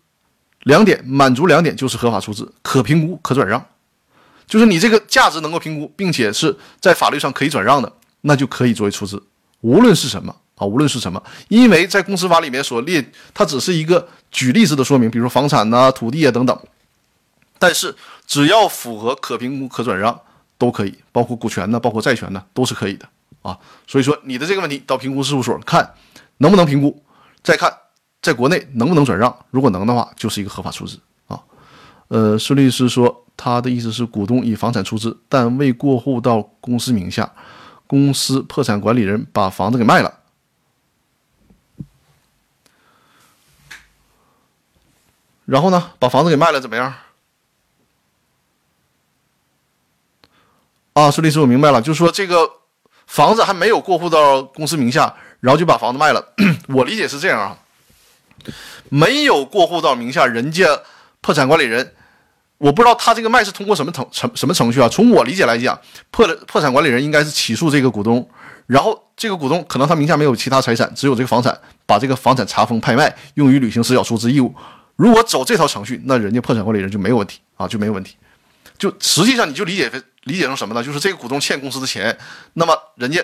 [0.63, 3.63] 两点满足两点就是合法出资，可评估可转让，
[4.47, 7.91] 就是你这个价值能够评估，并且是在法律上可以转让的，
[8.21, 9.23] 那就可以作为出资，
[9.61, 16.59] 无论是什么啊，无论是什么，因为在公司法里面所列，它只是一个举例式的说明，比如房产呐、土地啊等等，
[17.57, 17.95] 但是
[18.25, 20.19] 只要符合可评估可转让
[20.57, 23.07] 都可以，包括股权呢，包括债权呢，都是可以的。
[23.41, 23.57] 啊，
[23.87, 25.93] 所以说你的这个问题到评估事务所看
[26.37, 27.01] 能不能评估，
[27.41, 27.71] 再看
[28.21, 31.41] 在国内能不能转让，如果能的话，就是一个合法出资啊。
[32.09, 37.31] 呃，孙律师说他的意思是股东以房产出资，但未过户到公司名下，
[37.85, 40.19] 公司破产管理人把房子给卖了，
[45.45, 46.93] 然后呢，把房子给卖了怎么样？
[50.93, 52.57] 啊，孙律师，我明白了，就是说这个。
[53.07, 56.33] 房子还没有过户到公司名下，然后就把房子卖了。
[56.69, 57.57] 我理解是这样啊，
[58.89, 60.65] 没有过户到名下，人家
[61.21, 61.93] 破产管理人，
[62.57, 64.87] 我不知道他这个卖是通过什么程程什么程序啊？
[64.89, 65.79] 从我理解来讲，
[66.11, 68.29] 破了破产管理人应该是起诉这个股东，
[68.65, 74.53] 然后这个股东可能他名下没有其他财产，只有这个房产，把这个房产查封拍卖，用于履行实缴出资义务。
[74.97, 78.17] 如果走这套程序，那人家破产管理人就没有问题啊，就没有问题。
[78.77, 79.91] 就实际上你就理解
[80.23, 80.83] 理解成什么呢？
[80.83, 82.15] 就是这个股东欠公司的钱，
[82.53, 83.23] 那么人家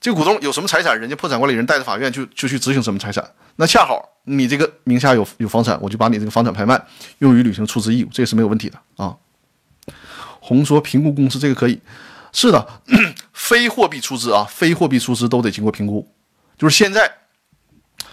[0.00, 3.28] 这个股东有什么财产，人家破产管理人带着法院就就去执行什么财产。
[3.56, 6.82] 那恰好你这个名下有有房产，我就把你这个房产拍卖，
[7.18, 9.14] 用于履行出资义务，这个是没有问题的啊。
[10.40, 11.80] 红说评估公司这个可以，
[12.32, 12.80] 是的，
[13.32, 16.06] 非货币出资啊，非货币出资都得经过评估，
[16.58, 17.10] 就是现在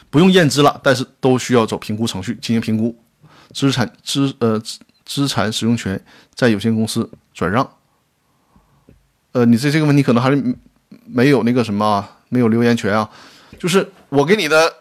[0.10, 2.98] 不用验资了，但是都需要走评估程序进行评估，
[3.54, 4.62] 资产资呃
[5.12, 6.02] 资产使用权
[6.34, 7.70] 在有限公司转让。
[9.34, 10.56] 呃，你这这个问题可能还是
[11.06, 13.10] 没有那个什么，没有留言权啊。
[13.60, 14.74] 就是我给你的，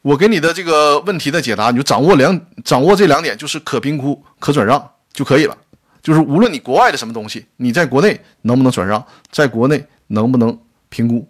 [0.00, 5.58] 我给你的这个问题的解答，你就掌握两，掌握这两点，就是可评估、可转让就可以了。
[6.00, 10.56] 就是无论你国外的什么东西，你在国内能不能转让，在国内能不能
[10.88, 11.28] 评估，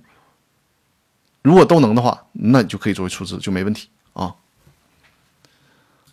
[1.41, 4.35] 如果都能的话，那你就可以作为出资，就没问题啊。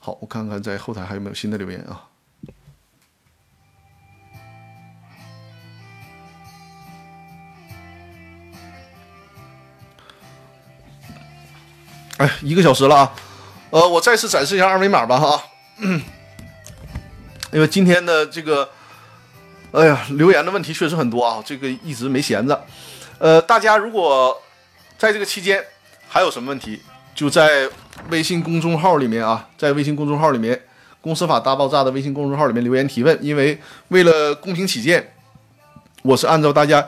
[0.03, 2.07] 好，我看看在后台还有没有新的留言啊。
[12.17, 13.13] 哎，一个小时了啊，
[13.69, 15.43] 呃，我再次展示一下二维码吧哈，
[17.51, 18.67] 因为今天的这个，
[19.71, 22.65] 哎呀，留言的问题确实很多啊，这个一直没闲着，
[23.19, 24.35] 呃，大家如果
[24.97, 25.63] 在这个期间
[26.07, 26.81] 还有什么问题，
[27.13, 27.69] 就在
[28.09, 30.55] 微信公众号里面啊，在微信公众号里面，
[31.01, 35.13] 《公司法大爆炸》的微信公众号里面留言提问，因为为了公平起见，
[36.03, 36.87] 我是按照大家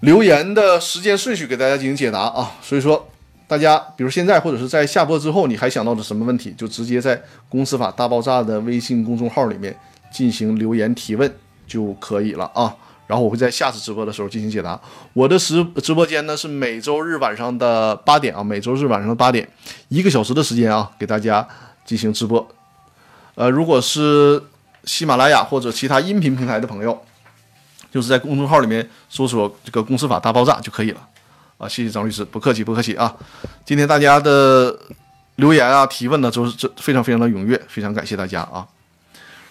[0.00, 3.08] 留言的时间顺序给大家进行解答啊，所以说。
[3.46, 7.14] 大家，比如现在或者是在下播之后，你还想到的什么问题，就直接在
[7.46, 9.76] 《公司法大爆炸》的微信公众号里面
[10.10, 11.30] 进行留言提问
[11.66, 12.74] 就可以了啊。
[13.06, 14.80] 然后我会在下次直播的时候进行解答。
[15.12, 19.48] 我的直直播间呢是每周日晚上的八点啊，每周日晚上的八点，
[19.88, 21.46] 一个小时的时间啊，给大家
[21.84, 22.46] 进行直播。
[23.34, 24.42] 呃，如果是
[24.84, 27.00] 喜马拉雅或者其他音频平台的朋友，
[27.90, 31.08] 就是在公众号里面搜索这个《公司法大爆炸》就可以了。
[31.56, 33.14] 啊，谢谢张律师，不客气，不客气啊！
[33.64, 34.76] 今天大家的
[35.36, 38.66] 留言啊、提问呢，都是这非常非常的踊跃，非常感谢大家啊！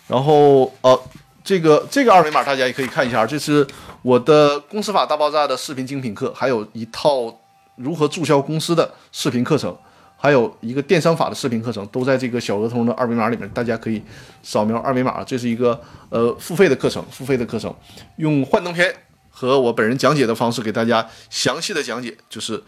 [0.08, 1.02] 然后呃，
[1.44, 3.66] 这个这个二维码大家也可以看一下，这是
[4.02, 7.38] 我的《公司法大爆炸》的视频精品课，还有一套
[7.76, 9.78] 如何注销公司的视频课程，
[10.18, 14.02] 还有一个电商法的视频课程，都在这个小额通的二维码里面，大家可以
[14.42, 15.80] 扫描二维码，这是一个
[16.10, 17.74] 呃付费的课程，付费的课程，
[18.18, 18.96] 用幻灯片。
[19.36, 22.64] 和我本人讲解的方式给大家详细的讲解，就是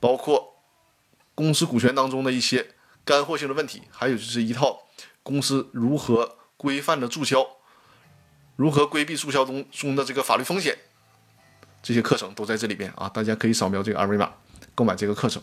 [0.00, 0.54] 包括
[1.32, 2.66] 公司股权当中的一些
[3.04, 4.80] 干货性的问题，还有就是一套
[5.22, 7.46] 公司如何规范的注销，
[8.56, 10.76] 如何规避注销中中的这个法律风险，
[11.82, 14.30] 这些课程都在这里边啊，大家可以扫描这个二维码
[14.74, 15.42] 购买这个课程。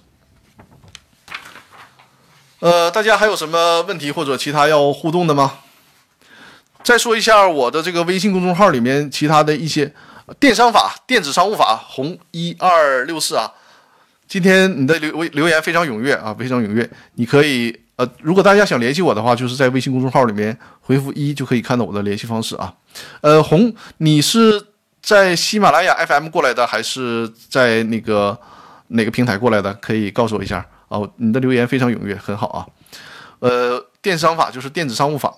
[2.60, 5.60] 呃，大家还有什么问题或者其他要互动的吗？
[6.84, 9.94] 再说一下我的这个微信公众号里面其他的一些
[10.40, 13.54] 电商法、电子商务法，红一二六四啊。
[14.28, 16.90] 今天你的留微留言非常踊跃啊，非常踊跃。
[17.16, 22.74] 你可以呃，如果大家想联系我的话，就是在微信公众号里面回复一就可以看到我的联系方式啊。
[23.20, 24.68] 呃，红，你是
[25.02, 28.40] 在喜马拉雅 FM 过来的，还是在那个
[28.88, 29.74] 哪个平台过来的？
[29.74, 31.12] 可以告诉我一下哦。
[31.18, 32.66] 你的留言非常踊跃，很好啊。
[33.40, 35.34] 呃，电商法就是电子商务法。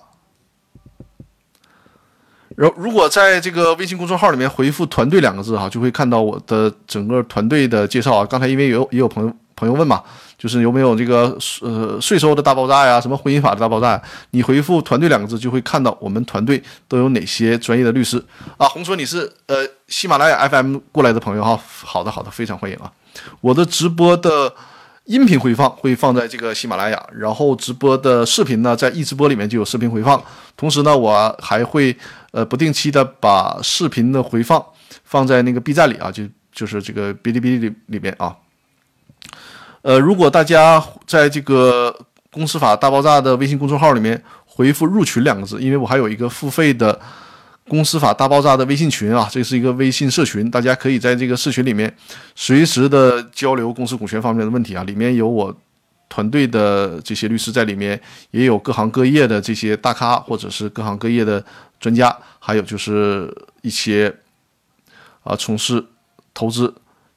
[2.54, 8.24] 然后，如果在这个微信公众号里面回复“团队”两个字哈，就会看到我的整个团队的介绍啊。
[8.24, 10.02] 刚才因为有也有朋友朋友问嘛，
[10.38, 14.00] 就是有没有这个呃税收的大爆炸呀，什么婚姻法的大爆炸？
[14.30, 18.22] 你回复“团队”两个字，就会看到我们团队都有哪些专业的律师
[18.56, 18.68] 啊。
[18.68, 22.90] 红说你是呃喜马拉雅 FM 过来的朋友哈，好的好的，非常欢迎啊。
[23.40, 24.54] 我的直播的。
[25.06, 30.22] 音频回放会放在这个喜马拉雅，然后直播的视频呢，在易直播里面就有视频回放。
[30.56, 31.94] 同时呢，我还会
[32.30, 34.64] 呃不定期的把视频的回放
[35.02, 36.22] 放在那个 B 站里啊，就
[36.52, 38.32] 就是这个哔哩哔哩里里面啊。
[39.82, 41.94] 呃，如果大家在这个
[42.30, 46.98] 公司法大爆炸的微信公众号里面回复“入群”两个字，因为我还有一个付费的。
[47.68, 51.90] 公司法大爆炸的微信群啊，这是一个微信社群，大家可以在这个社群里面
[52.34, 54.82] 随时的交流公司股权方面的问题啊。
[54.82, 55.56] 里面有我
[56.08, 57.98] 团队的这些律师在里面，
[58.32, 61.42] 也有各行各业的这些大咖或者是各行各业的
[61.78, 64.12] 专家，还有就是一些
[65.22, 65.82] 啊从事
[66.34, 66.74] 投资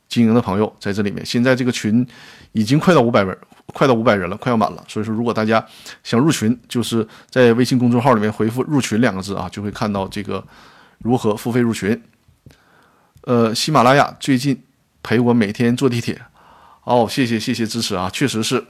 [0.07, 1.25] 经营的朋友在这里面。
[1.25, 2.05] 现在这个群
[2.53, 3.37] 已经快到五百人。
[3.73, 4.85] 快到五百人了，快要满了。
[4.87, 5.65] 所以说，如果大家
[6.03, 10.41] 想入群，就是在微信公众号里面回复“入群”两个字啊，就会看到这个
[10.99, 11.99] 如何付费入群。
[13.21, 14.63] 呃，喜马拉雅最近
[15.01, 16.21] 陪我每天坐地铁，
[16.83, 18.63] 哦，谢谢谢谢支持啊，确实是。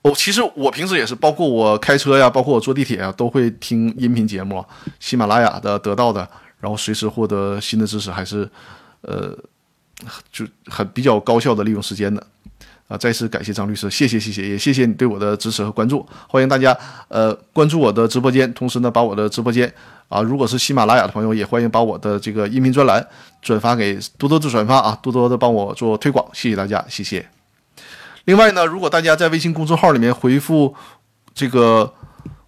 [0.00, 4.64] 哦，其实我平时也是，包括我开车呀，包括我坐地铁啊，都会听音频节目，
[4.98, 6.26] 喜马拉雅的得到的，
[6.58, 8.50] 然后随时获得新的知识，还是
[9.02, 9.36] 呃，
[10.32, 12.24] 就很比较高效的利用时间的。
[12.88, 16.06] 啊，再次感谢张律师，谢谢谢谢，也谢谢你对我的支持和关注。
[16.26, 16.74] 欢迎大家
[17.08, 19.70] 呃关注我的直播间，同时呢把我的直播间
[20.08, 23.06] 啊，如果是喜马拉雅的朋友，也欢迎把我的这个音频专栏
[23.42, 27.28] 转发给多多的转发啊，多多的帮我做推广，谢谢大家，谢谢。
[28.24, 30.74] 另外呢，如果大家在微信公众号里面回复
[31.34, 31.92] 这个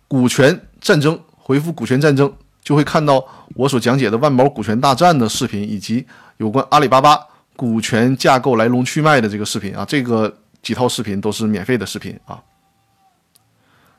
[0.09, 2.33] 股权战争，回复股权战争，
[2.65, 3.23] 就会看到
[3.55, 6.07] 我所讲解的万宝股权大战的视频，以及
[6.39, 7.27] 有关阿里巴巴。
[7.61, 12.41] 股权架构来龙去脉的这个视频啊，这个几套视频都是免费的视频啊。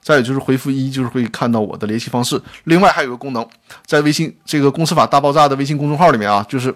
[0.02, 2.42] 再有就是回复一，就是会看到我的联系方式。
[2.64, 3.48] 另外还有个功能，
[3.86, 6.74] 在微信这个公司法大爆炸的微信公众号里面啊，就是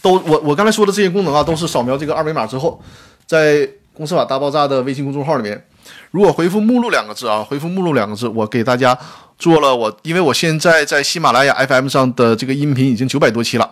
[0.00, 2.82] 都我我刚才说的这些功能啊，都是扫描这个二维码之后，
[3.26, 5.62] 在公司法大爆炸的微信公众号里面，
[6.10, 8.98] 如果回复目录两个字啊，回复目录两个字，我给大家
[9.38, 13.65] 做了我，因为我现在在喜马拉雅 FM 上的这个音频已经九百多期了。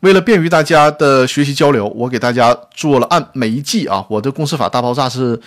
[0.00, 5.38] 为了便于大家的学习交流，我给大家做了按每一季啊，我的公司法大爆炸是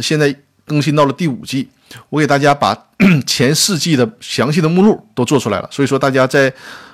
[0.00, 0.34] 现在
[0.66, 1.68] 更新到了第五季，
[2.08, 2.76] 我给大家把
[3.26, 5.68] 前四季的详细的目录都做出来了。
[5.70, 6.52] 所以说，大家在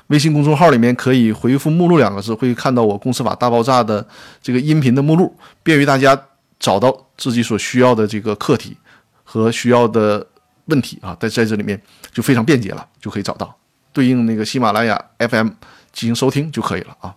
[0.09, 4.07] 微信公众号里面可以回复“目录”两个字，会看到我公司法大爆炸的
[4.43, 6.19] 这个音频的目录，便于大家
[6.61, 8.77] 找到自己所需要的这个课题
[9.25, 10.25] 和需要的
[10.67, 11.81] 问题啊，在在这里面
[12.13, 13.53] 就非常便捷了，就可以找到
[13.93, 15.49] 对应那个喜马拉雅 FM。
[15.97, 17.15] 进行收听就可以了啊。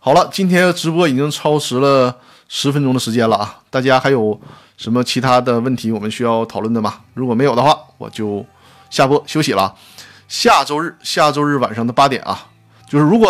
[0.00, 2.16] 好了，今天直播已经超时了
[2.48, 3.60] 十分钟的时间了啊！
[3.68, 4.40] 大家还有
[4.78, 7.00] 什么其他的问题我们需要讨论的吗？
[7.12, 8.44] 如果没有的话，我就
[8.88, 9.74] 下播休息了。
[10.28, 12.46] 下周日，下周日晚上的八点啊，
[12.88, 13.28] 就是如果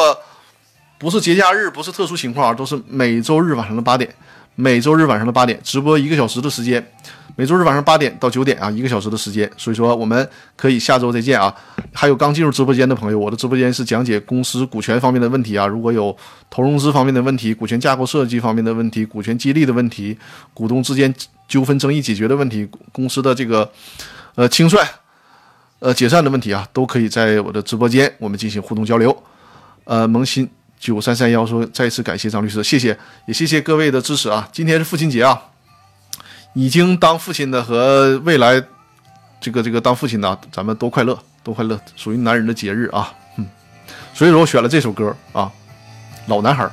[0.98, 4.14] 不是节假日，不是特殊情况啊，都是每周日晚上的八点，
[4.54, 6.92] 每周日晚上的八点直播一个小时的时间。
[7.36, 11.52] 每周日晚上八点到九点啊，一个小时的时间，所以说我们可以下周再见啊。
[11.92, 15.66] 还有刚进入直播间的朋友，我的直播间是讲解公司股权方面的问题啊。
[15.66, 16.16] 如果有
[16.48, 20.16] 投融资方面的问题、股权架构设计方面的问题、股权激励的问题、
[20.52, 21.12] 股东之间
[21.48, 23.68] 纠纷争议解决的问题、公司的这个
[24.36, 24.86] 呃清算、
[25.80, 29.16] 呃解散的问题啊，都可以在我的直播间我们进行互动交流。
[29.84, 30.48] 呃，萌新
[30.78, 32.96] 九三三幺说再次感谢张律师，谢谢，
[33.26, 34.48] 也谢谢各位的支持啊。
[34.52, 35.53] 今天是父亲节啊。
[36.54, 38.62] 已经当父亲的和未来
[39.40, 43.46] 这个这个当父亲的，咱们都快乐，都快乐，属于男人的节日啊，嗯，
[44.14, 45.50] 所以说我选了这首歌啊，
[46.26, 46.70] 老男孩。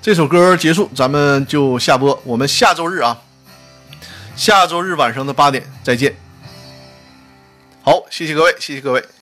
[0.00, 3.18] 这首歌结束，咱们就下播，我们下周日啊。
[4.38, 6.14] 下周日晚上的八点再见。
[7.82, 9.04] 好，谢谢各位，谢谢各位。